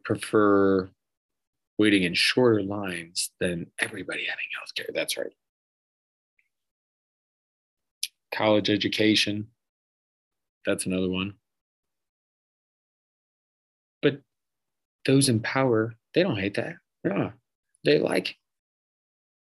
[0.04, 0.88] prefer
[1.78, 4.92] waiting in shorter lines than everybody having healthcare.
[4.94, 5.32] That's right.
[8.34, 9.46] College education,
[10.66, 11.34] that's another one.
[14.02, 14.20] But
[15.06, 16.74] those in power, they don't hate that.
[17.04, 17.30] Yeah.
[17.84, 18.36] They like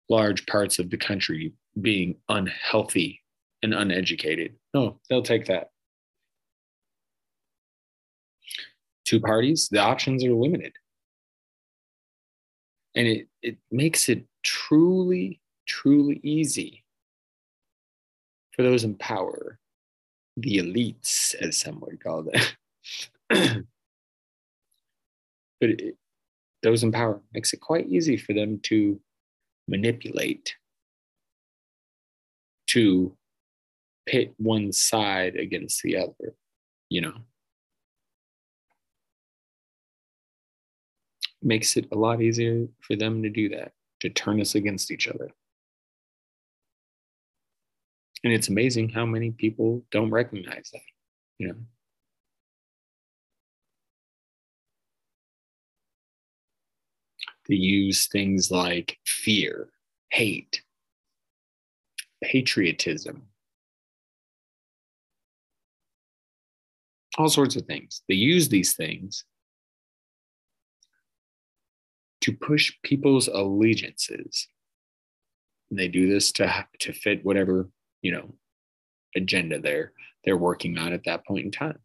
[0.10, 3.22] large parts of the country being unhealthy
[3.62, 4.56] and uneducated.
[4.74, 5.70] No, they'll take that.
[9.06, 10.74] Two parties, the options are limited
[12.96, 16.84] and it, it makes it truly truly easy
[18.52, 19.58] for those in power,
[20.38, 22.42] the elites, as some would call them.
[25.60, 25.96] but it,
[26.62, 29.00] those in power makes it quite easy for them to
[29.68, 30.56] manipulate,
[32.68, 33.16] to
[34.06, 36.36] pit one side against the other,
[36.90, 37.16] you know.
[41.42, 45.08] Makes it a lot easier for them to do that, to turn us against each
[45.08, 45.32] other.
[48.24, 50.82] And it's amazing how many people don't recognize that,
[51.40, 51.56] you know.
[57.50, 59.70] They use things like fear,
[60.12, 60.62] hate,
[62.24, 63.24] patriotism,
[67.18, 68.04] all sorts of things.
[68.08, 69.26] They use these things
[72.22, 74.48] to push people's allegiances.
[75.70, 77.70] And they do this to, to fit whatever,
[78.02, 78.34] you know,
[79.16, 79.92] agenda they're
[80.24, 81.80] they're working on at that point in time.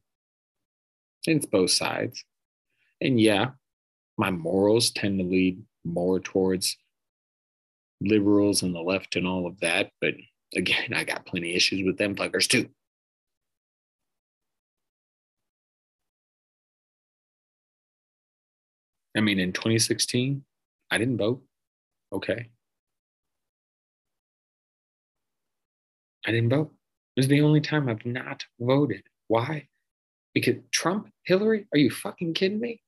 [1.27, 2.25] And it's both sides.
[3.01, 3.51] And yeah,
[4.19, 6.77] my morals tend to lead more towards
[8.01, 9.91] liberals and the left and all of that.
[10.01, 10.15] But
[10.55, 12.69] again, I got plenty of issues with them fuckers too.
[19.17, 20.45] I mean, in 2016,
[20.91, 21.43] I didn't vote.
[22.13, 22.51] Okay.
[26.27, 26.73] I didn't vote.
[27.17, 29.03] It was the only time I've not voted.
[29.29, 29.69] Why?
[30.35, 32.83] Because Trump, Hillary, are you fucking kidding me?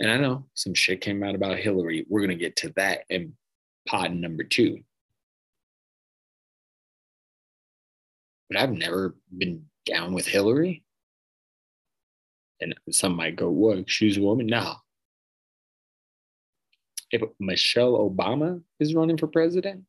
[0.00, 2.06] And I know some shit came out about Hillary.
[2.08, 3.34] We're going to get to that in
[3.86, 4.80] pod number two.
[8.48, 10.84] But I've never been down with Hillary.
[12.60, 13.90] And some might go, what?
[13.90, 14.46] She's a woman?
[14.46, 14.76] No,
[17.14, 19.84] if Michelle Obama is running for president,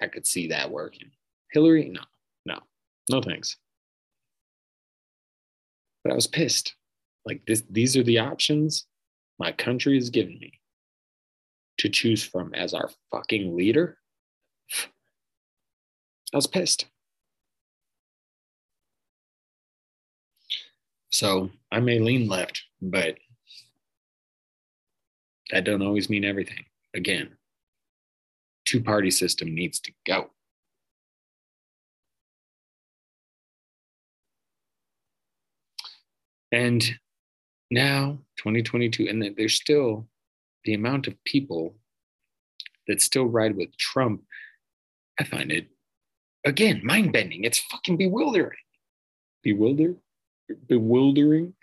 [0.00, 1.10] I could see that working.
[1.50, 2.02] Hillary, no,
[2.46, 2.60] no,
[3.10, 3.56] no thanks.
[6.04, 6.76] But I was pissed.
[7.26, 8.86] Like this, these are the options
[9.40, 10.60] my country is giving me
[11.78, 13.98] to choose from as our fucking leader.
[16.32, 16.86] I was pissed.
[21.10, 23.18] So I may lean left, but
[25.52, 26.64] that don't always mean everything.
[26.94, 27.36] Again,
[28.64, 30.30] two party system needs to go.
[36.50, 36.84] And
[37.70, 40.06] now, 2022, and there's still
[40.64, 41.76] the amount of people
[42.88, 44.22] that still ride with Trump.
[45.18, 45.68] I find it,
[46.44, 47.44] again, mind bending.
[47.44, 48.58] It's fucking bewildering.
[49.42, 49.94] Bewilder?
[50.68, 51.54] Bewildering?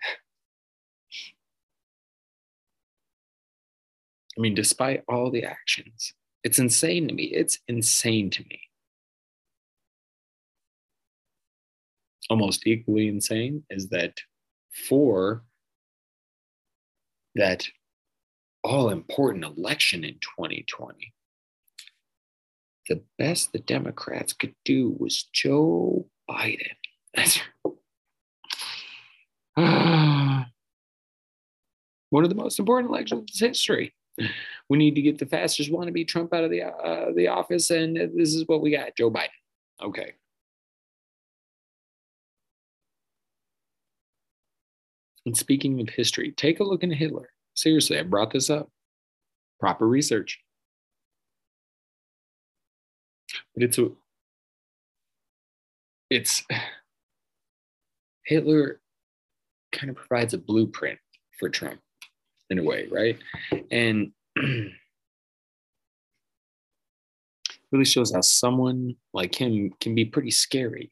[4.40, 7.24] I mean, despite all the actions, it's insane to me.
[7.24, 8.62] It's insane to me.
[12.30, 14.14] Almost equally insane is that
[14.88, 15.44] for
[17.34, 17.66] that
[18.64, 21.12] all important election in 2020,
[22.88, 26.76] the best the Democrats could do was Joe Biden.
[27.12, 27.40] That's
[32.08, 33.92] one of the most important elections in history
[34.68, 37.96] we need to get the fastest wannabe Trump out of the uh, the office, and
[37.96, 39.28] this is what we got: Joe Biden.
[39.82, 40.12] Okay.
[45.26, 47.28] And speaking of history, take a look into Hitler.
[47.54, 48.70] Seriously, I brought this up.
[49.58, 50.40] Proper research.
[53.54, 53.90] But it's a
[56.08, 56.44] it's
[58.24, 58.80] Hitler
[59.72, 60.98] kind of provides a blueprint
[61.38, 61.80] for Trump
[62.50, 63.16] in a way, right?
[63.70, 64.12] And
[67.72, 70.90] really shows how someone like him can be pretty scary.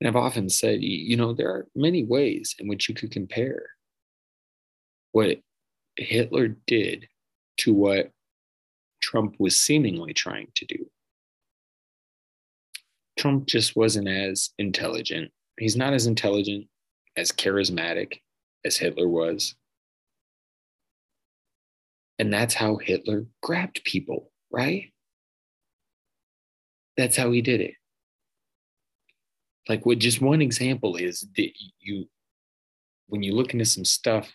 [0.00, 3.66] And I've often said, you know, there are many ways in which you could compare
[5.12, 5.38] what
[5.96, 7.08] Hitler did
[7.58, 8.10] to what
[9.02, 10.90] Trump was seemingly trying to do.
[13.18, 15.30] Trump just wasn't as intelligent.
[15.58, 16.66] He's not as intelligent,
[17.16, 18.20] as charismatic
[18.64, 19.54] as Hitler was.
[22.20, 24.92] And that's how Hitler grabbed people, right?
[26.98, 27.72] That's how he did it.
[29.70, 32.04] Like, what just one example is that you,
[33.06, 34.30] when you look into some stuff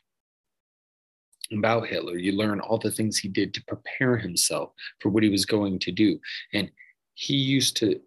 [1.52, 5.30] about Hitler, you learn all the things he did to prepare himself for what he
[5.30, 6.20] was going to do.
[6.54, 6.72] And
[7.14, 8.02] he used to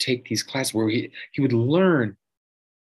[0.00, 2.16] take these classes where he, he would learn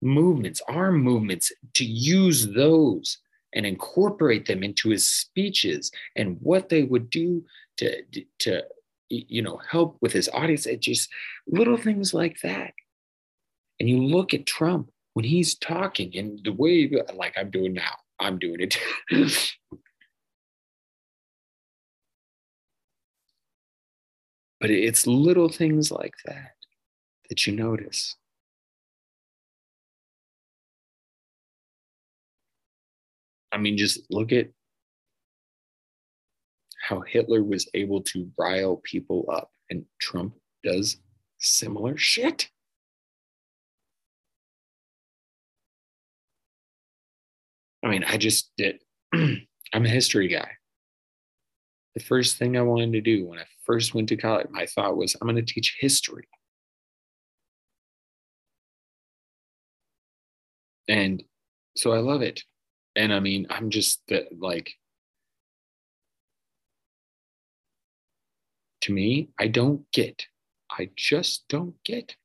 [0.04, 3.18] movements, arm movements, to use those
[3.54, 7.43] and incorporate them into his speeches and what they would do
[7.78, 8.04] to
[8.39, 8.64] to
[9.10, 10.66] you know help with his audience.
[10.66, 11.10] It just
[11.47, 12.74] little things like that.
[13.80, 17.95] And you look at trump when he's talking and the way like i'm doing now
[18.20, 18.78] i'm doing it.
[24.62, 26.52] But it's little things like that
[27.30, 28.16] that you notice
[33.52, 34.49] I mean, just look at
[36.82, 40.97] how Hitler was able to rile people up, and Trump does
[41.39, 42.49] similar shit.
[47.84, 48.80] I mean, I just did.
[49.14, 50.52] I'm a history guy.
[51.95, 54.95] The first thing I wanted to do when I first went to college, my thought
[54.95, 56.28] was, I'm going to teach history.
[60.88, 61.24] And
[61.76, 62.43] so I love it
[62.95, 64.01] and I mean, I'm just
[64.37, 64.73] like,
[68.81, 70.25] to me, I don't get,
[70.69, 72.15] I just don't get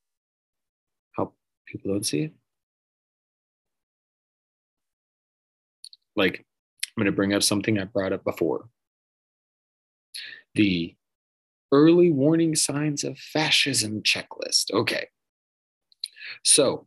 [1.12, 1.32] how
[1.66, 2.32] people don't see it.
[6.16, 6.44] Like,
[6.96, 8.68] I'm going to bring up something I brought up before
[10.54, 10.96] the
[11.70, 14.72] early warning signs of fascism checklist.
[14.72, 15.08] Okay.
[16.42, 16.86] So,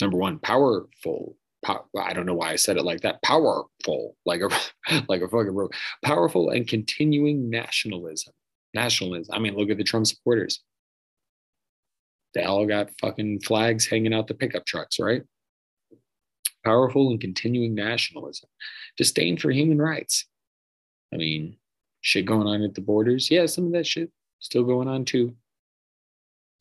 [0.00, 3.22] number one, powerful I don't know why I said it like that.
[3.22, 4.48] Powerful, like a
[5.08, 5.68] like a fucking bro.
[6.04, 8.32] Powerful and continuing nationalism.
[8.74, 9.34] Nationalism.
[9.34, 10.60] I mean, look at the Trump supporters.
[12.34, 15.22] They all got fucking flags hanging out the pickup trucks, right?
[16.64, 18.48] Powerful and continuing nationalism.
[18.96, 20.26] Disdain for human rights.
[21.12, 21.56] I mean,
[22.00, 23.30] shit going on at the borders.
[23.30, 24.10] Yeah, some of that shit
[24.40, 25.36] still going on too.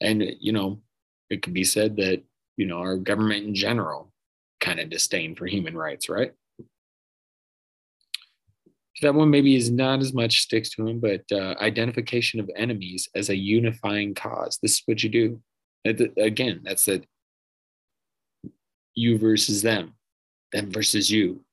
[0.02, 0.82] And you know,
[1.30, 2.22] it could be said that,
[2.58, 4.11] you know, our government in general
[4.62, 6.32] kind of disdain for human rights, right?
[9.01, 13.09] That one maybe is not as much sticks to him, but uh, identification of enemies
[13.16, 14.59] as a unifying cause.
[14.62, 15.41] This is what you do.
[16.18, 17.03] Again, that's the
[18.93, 19.95] you versus them,
[20.51, 21.43] them versus you,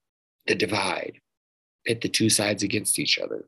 [0.46, 1.20] the divide,
[1.86, 3.46] pit the two sides against each other.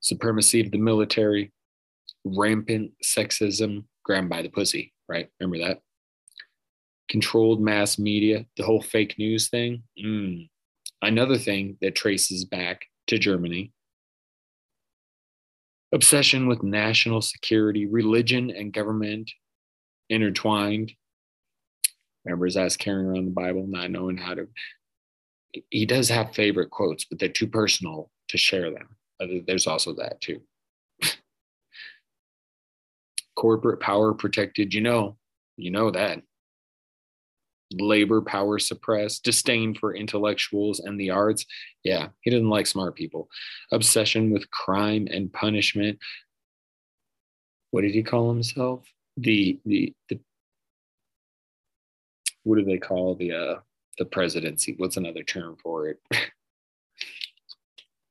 [0.00, 1.52] Supremacy of the military,
[2.24, 5.28] rampant sexism, grabbed by the pussy, right?
[5.38, 5.80] Remember that?
[7.08, 9.82] Controlled mass media, the whole fake news thing.
[10.02, 10.48] Mm.
[11.02, 13.72] Another thing that traces back to Germany.
[15.92, 19.30] Obsession with national security, religion, and government
[20.10, 20.92] intertwined.
[22.24, 24.48] Remember his ass carrying around the Bible, not knowing how to.
[25.70, 28.96] He does have favorite quotes, but they're too personal to share them.
[29.46, 30.42] There's also that too.
[33.34, 35.16] Corporate power protected, you know,
[35.56, 36.22] you know that
[37.72, 41.44] labor power suppressed, disdain for intellectuals and the arts.
[41.84, 43.28] Yeah, he didn't like smart people.
[43.72, 45.98] Obsession with crime and punishment.
[47.70, 48.86] What did he call himself?
[49.16, 50.18] The the the
[52.44, 53.56] what do they call the uh
[53.98, 54.74] the presidency?
[54.78, 55.98] What's another term for it?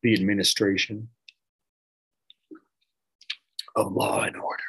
[0.04, 1.10] the administration
[3.76, 4.64] of law and order.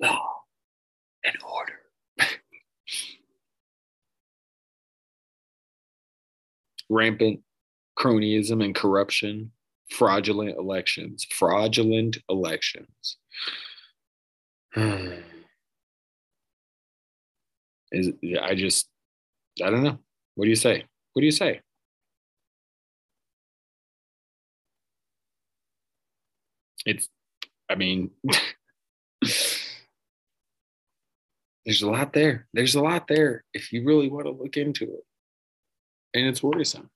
[0.00, 0.42] Law
[1.24, 1.82] and order.
[6.92, 7.40] Rampant
[7.98, 9.50] cronyism and corruption,
[9.90, 13.16] fraudulent elections, fraudulent elections.
[17.94, 18.12] Is
[18.42, 18.88] I just
[19.62, 19.98] I don't know.
[20.34, 20.84] What do you say?
[21.12, 21.60] What do you say?
[26.86, 27.08] It's
[27.70, 28.10] I mean
[31.66, 32.46] there's a lot there.
[32.54, 35.04] There's a lot there if you really want to look into it
[36.14, 36.90] and it's worrisome.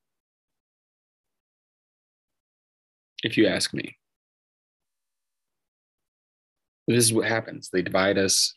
[3.23, 3.97] If you ask me,
[6.87, 8.53] this is what happens they divide us,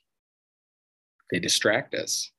[1.31, 2.31] they distract us.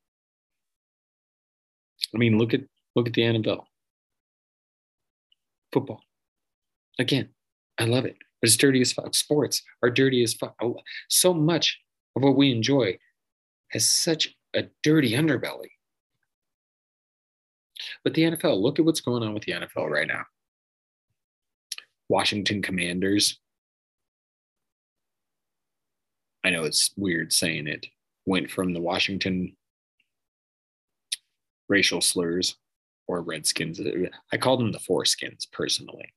[2.14, 2.62] I mean, look at
[2.96, 3.66] look at the NFL.
[5.72, 6.02] Football.
[7.00, 7.30] Again,
[7.78, 8.18] I love it.
[8.42, 9.16] But it's dirty as fuck.
[9.16, 10.56] Sports are dirty as fuck.
[11.10, 11.80] So much
[12.16, 12.98] of what we enjoy
[13.70, 15.70] has such a dirty underbelly.
[18.04, 20.24] But the NFL, look at what's going on with the NFL right now.
[22.10, 23.39] Washington Commanders.
[26.43, 27.86] I know it's weird saying it,
[28.26, 29.56] went from the Washington
[31.70, 32.58] racial slurs
[33.08, 33.80] or Redskins.
[34.32, 36.12] I called them the Foreskins personally.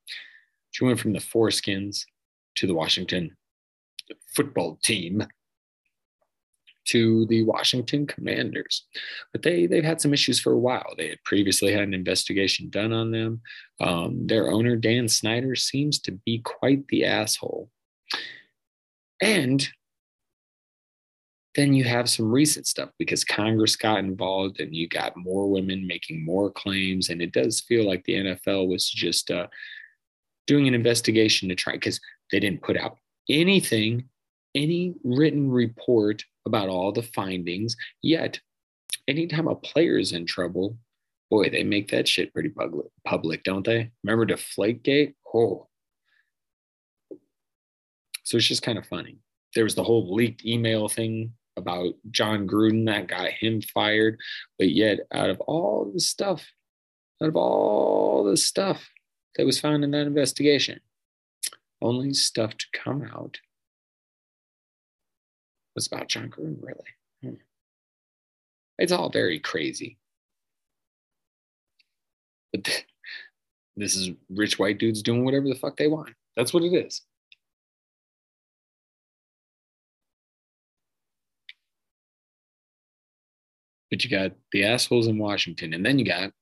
[0.71, 2.05] She went from the Foreskins
[2.57, 3.37] to the Washington
[4.35, 5.25] football team.
[6.87, 8.87] To the Washington Commanders.
[9.33, 10.95] But they they've had some issues for a while.
[10.97, 13.41] They had previously had an investigation done on them.
[13.81, 17.71] Um, their owner Dan Snyder seems to be quite the asshole.
[19.21, 19.67] And
[21.55, 25.87] then you have some recent stuff because Congress got involved and you got more women
[25.87, 27.11] making more claims.
[27.11, 29.47] And it does feel like the NFL was just uh,
[30.47, 32.01] doing an investigation to try because
[32.33, 32.99] they didn't put out
[33.31, 34.09] anything,
[34.55, 37.77] any written report about all the findings.
[38.03, 38.41] Yet,
[39.09, 40.77] anytime a player is in trouble,
[41.31, 43.91] boy, they make that shit pretty public, public don't they?
[44.03, 45.15] Remember Deflategate?
[45.35, 45.69] Oh.
[48.25, 49.19] So it's just kind of funny.
[49.55, 54.19] There was the whole leaked email thing about Jon Gruden that got him fired.
[54.59, 56.47] But yet, out of all the stuff,
[57.23, 58.89] out of all the stuff
[59.37, 60.81] that was found in that investigation,
[61.83, 63.39] only stuff to come out
[65.75, 66.79] was about Jon Gruden, really.
[67.23, 67.41] Hmm.
[68.79, 69.99] It's all very crazy.
[72.53, 72.87] But th-
[73.77, 76.15] this is rich white dudes doing whatever the fuck they want.
[76.37, 77.03] That's what it is.
[83.95, 86.33] but you got the assholes in Washington, and then you got,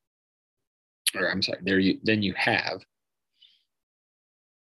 [1.14, 2.82] or I'm sorry, there you then you have,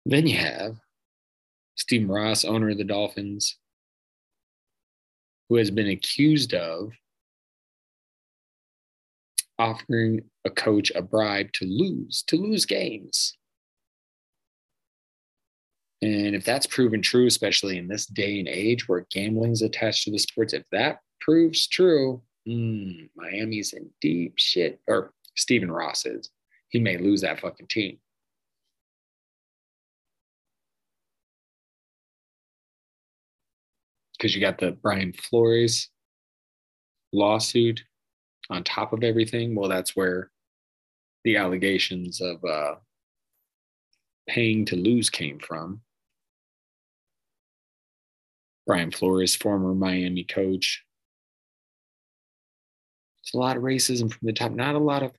[0.04, 0.76] then you have
[1.76, 3.56] Steve Ross, owner of the Dolphins,
[5.48, 6.92] who has been accused of
[9.58, 13.36] offering a coach a bribe to lose, to lose games.
[16.02, 20.04] And if that's proven true, especially in this day and age where gambling is attached
[20.04, 24.80] to the sports, if that proves true, mm, Miami's in deep shit.
[24.86, 26.30] Or Stephen Ross is.
[26.68, 27.98] He may lose that fucking team.
[34.24, 35.90] Because you got the Brian Flores
[37.12, 37.84] lawsuit
[38.48, 39.54] on top of everything.
[39.54, 40.30] Well, that's where
[41.24, 42.76] the allegations of uh,
[44.26, 45.82] paying to lose came from.
[48.66, 50.82] Brian Flores, former Miami coach,
[53.22, 55.12] it's a lot of racism from the top, not a lot of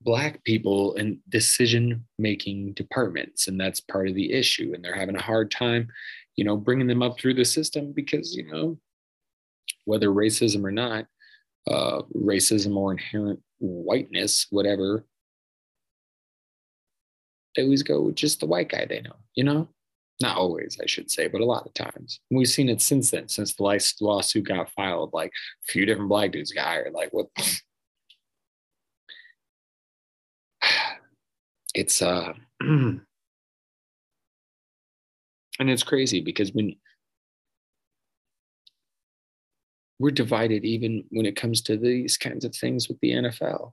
[0.00, 5.14] black people in decision making departments and that's part of the issue and they're having
[5.14, 5.88] a hard time
[6.36, 8.78] you know bringing them up through the system because you know
[9.84, 11.06] whether racism or not
[11.68, 15.04] uh, racism or inherent whiteness whatever
[17.54, 19.68] they always go with just the white guy they know you know
[20.22, 22.20] not always, I should say, but a lot of times.
[22.30, 25.12] We've seen it since then, since the last lawsuit got filed.
[25.12, 25.30] Like
[25.68, 26.94] a few different black dudes got hired.
[26.94, 27.26] Like what?
[31.74, 32.34] It's uh,
[35.62, 36.76] and it's crazy because when
[39.98, 43.72] we're divided, even when it comes to these kinds of things with the NFL.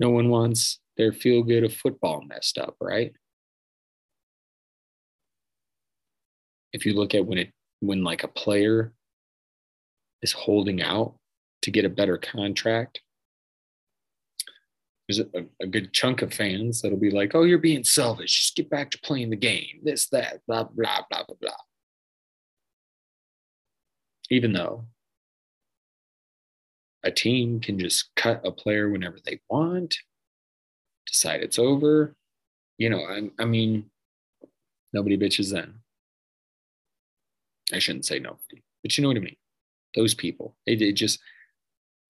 [0.00, 3.12] No one wants their feel good of football messed up, right?
[6.72, 8.92] if you look at when it when like a player
[10.22, 11.14] is holding out
[11.62, 13.00] to get a better contract
[15.08, 18.40] there's a, a, good chunk of fans that'll be like oh you're being selfish.
[18.40, 19.80] Just get back to playing the game.
[19.82, 21.50] This that blah blah blah blah blah.
[24.30, 24.84] Even though
[27.02, 29.96] a team can just cut a player whenever they want
[31.06, 32.14] decide it's over.
[32.76, 33.90] You know i, I mean
[34.92, 35.74] nobody bitches then.
[37.72, 39.36] I shouldn't say nobody, but you know what I mean.
[39.94, 41.18] Those people, it, it just,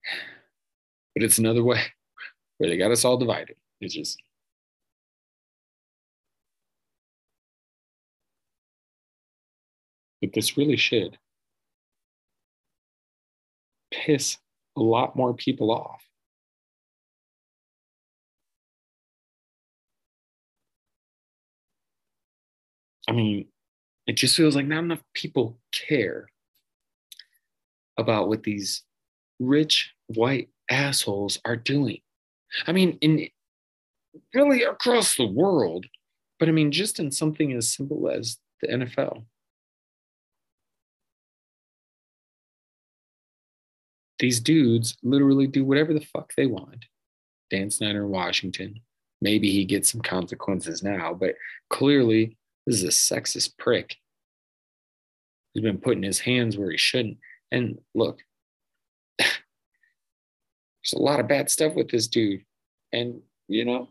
[1.15, 1.81] but it's another way
[2.59, 3.57] where they got us all divided.
[3.81, 4.21] It's just,
[10.21, 11.17] but this really should
[13.91, 14.37] piss
[14.77, 16.03] a lot more people off.
[23.07, 23.47] I mean,
[24.07, 26.29] it just feels like not enough people care
[27.97, 28.83] about what these
[29.39, 31.99] rich white assholes are doing.
[32.67, 33.27] I mean, in
[34.33, 35.85] really across the world,
[36.39, 39.23] but I mean, just in something as simple as the NFL.
[44.19, 46.85] These dudes literally do whatever the fuck they want.
[47.49, 48.81] Dan Snyder in Washington.
[49.21, 51.35] Maybe he gets some consequences now, but
[51.69, 53.95] clearly this is a sexist prick.
[55.53, 57.17] He's been putting his hands where he shouldn't.
[57.51, 58.19] And look,
[60.93, 62.43] a lot of bad stuff with this dude.
[62.91, 63.89] And, you know,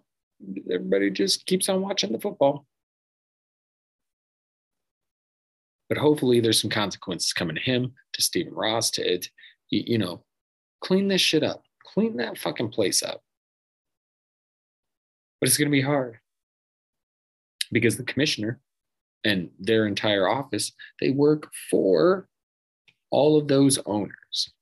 [0.72, 2.66] everybody just keeps on watching the football.
[5.88, 9.28] But hopefully, there's some consequences coming to him, to Stephen Ross, to it.
[9.70, 10.22] You, you know,
[10.82, 13.22] clean this shit up, clean that fucking place up.
[15.40, 16.18] But it's going to be hard
[17.72, 18.60] because the commissioner
[19.24, 22.28] and their entire office, they work for
[23.10, 24.52] all of those owners.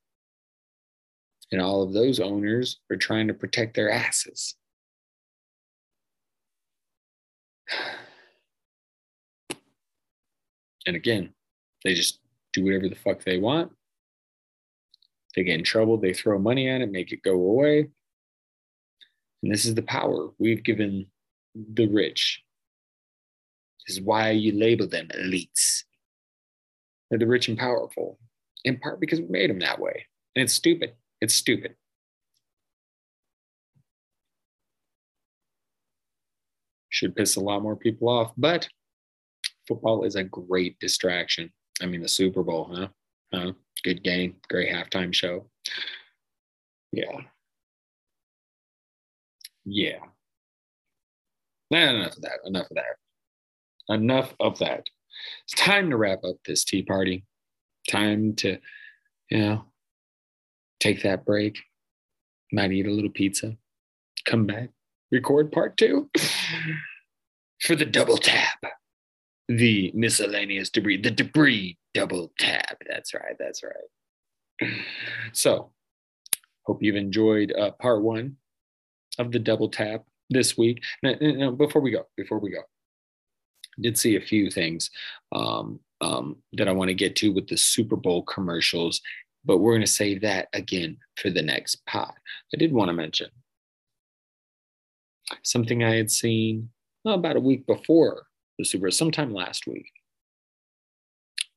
[1.53, 4.55] And all of those owners are trying to protect their asses.
[10.89, 11.35] And again,
[11.83, 12.21] they just
[12.53, 13.73] do whatever the fuck they want.
[15.35, 17.89] They get in trouble, they throw money at it, make it go away.
[19.43, 21.07] And this is the power we've given
[21.55, 22.43] the rich.
[23.87, 25.83] This is why you label them elites.
[27.11, 28.19] They're the rich and powerful,
[28.65, 30.07] in part because we made them that way.
[30.35, 30.95] And it's stupid.
[31.21, 31.77] It's stupid.
[36.91, 38.69] Should piss a lot more people off, but
[39.67, 41.53] football is a great distraction.
[41.83, 42.89] I mean, the Super Bowl, huh?
[43.33, 43.53] Huh?
[43.85, 45.47] Good game, great halftime show.
[46.93, 47.21] Yeah.
[49.65, 49.99] Yeah.
[51.71, 52.39] Nah, enough of that.
[52.45, 53.95] Enough of that.
[53.95, 54.87] Enough of that.
[55.45, 57.25] It's time to wrap up this tea party.
[57.89, 58.59] Time to,
[59.31, 59.65] you know,
[60.81, 61.59] take that break.
[62.53, 63.57] Might eat a little pizza.
[64.25, 64.71] Come back.
[65.11, 66.11] Record part two
[67.61, 68.59] for the double tap
[69.49, 72.83] the miscellaneous debris, the debris double tap.
[72.89, 73.37] That's right.
[73.39, 74.71] That's right.
[75.33, 75.71] So,
[76.63, 78.37] hope you've enjoyed uh, part one
[79.19, 80.83] of the double tap this week.
[81.03, 84.91] Now, now, before we go, before we go, I did see a few things
[85.33, 89.03] um, um, that I want to get to with the Super Bowl commercials,
[89.47, 92.13] but we're going to save that again for the next pod.
[92.53, 93.29] I did want to mention
[95.43, 96.71] something I had seen
[97.05, 98.27] well, about a week before
[98.59, 99.91] the Super sometime last week.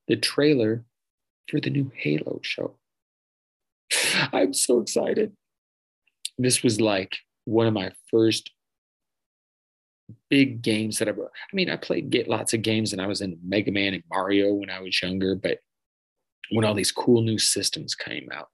[0.08, 0.86] The trailer
[1.50, 2.78] for the new Halo show.
[4.34, 5.34] I'm so excited.
[6.38, 8.52] This was like one of my first
[10.30, 13.22] big games that I I mean, I played get lots of games and I was
[13.22, 15.60] in Mega Man and Mario when I was younger, but
[16.52, 18.48] when all these cool new systems came out,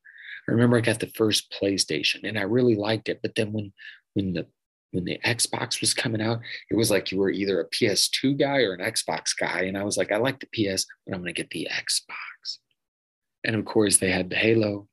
[0.48, 3.20] I remember I got the first PlayStation and I really liked it.
[3.22, 3.74] But then when
[4.14, 4.48] when the
[4.92, 6.40] when the Xbox was coming out,
[6.72, 9.64] it was like you were either a PS2 guy or an Xbox guy.
[9.64, 12.60] And I was like, I like the PS, but I'm to get the Xbox.
[13.44, 14.88] And of course, they had the Halo.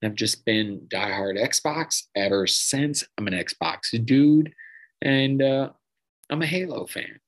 [0.00, 3.04] And I've just been diehard Xbox ever since.
[3.18, 4.52] I'm an Xbox dude,
[5.00, 5.70] and uh,
[6.30, 7.20] I'm a Halo fan.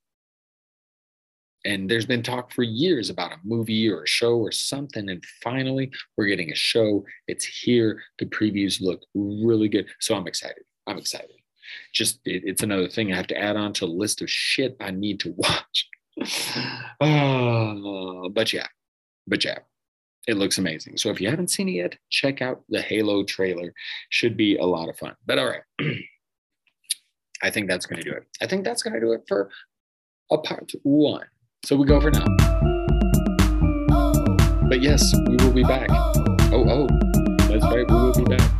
[1.65, 5.09] And there's been talk for years about a movie or a show or something.
[5.09, 7.03] And finally, we're getting a show.
[7.27, 8.01] It's here.
[8.19, 9.87] The previews look really good.
[9.99, 10.63] So I'm excited.
[10.87, 11.35] I'm excited
[11.93, 14.75] just it, it's another thing I have to add on to a list of shit
[14.79, 15.89] I need to watch.
[17.01, 18.67] uh, but yeah,
[19.27, 19.59] but yeah,
[20.27, 20.97] it looks amazing.
[20.97, 23.73] So if you haven't seen it yet, check out the Halo trailer.
[24.09, 25.15] Should be a lot of fun.
[25.25, 25.63] But all right,
[27.43, 28.25] I think that's going to do it.
[28.41, 29.49] I think that's going to do it for
[30.31, 31.25] a part one.
[31.65, 32.25] So we go for now.
[34.69, 35.89] But yes, we will be back.
[36.53, 36.87] Oh, oh,
[37.47, 38.51] that's right, we will be back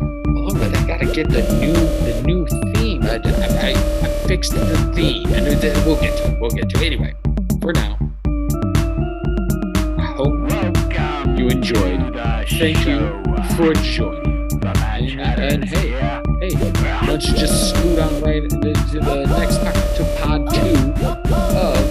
[0.00, 3.02] Oh but I gotta get the new the new theme.
[3.02, 5.44] I, I, I fixed the theme, and
[5.84, 6.40] we'll get to it.
[6.40, 6.86] We'll get to it.
[6.86, 7.14] Anyway,
[7.60, 7.98] for now,
[9.98, 12.14] I hope Welcome you enjoyed.
[12.48, 13.10] Thank you
[13.56, 14.30] for joining.
[14.62, 19.58] And, and hey, hey, why don't you just scoot on right to the next
[19.96, 21.00] to pod two
[21.56, 21.89] of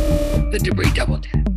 [0.52, 1.48] the Debris Double Tap.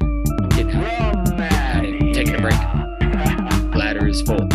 [0.00, 1.82] I'm out.
[2.14, 3.72] Taking a break.
[3.72, 4.48] Bladder is full,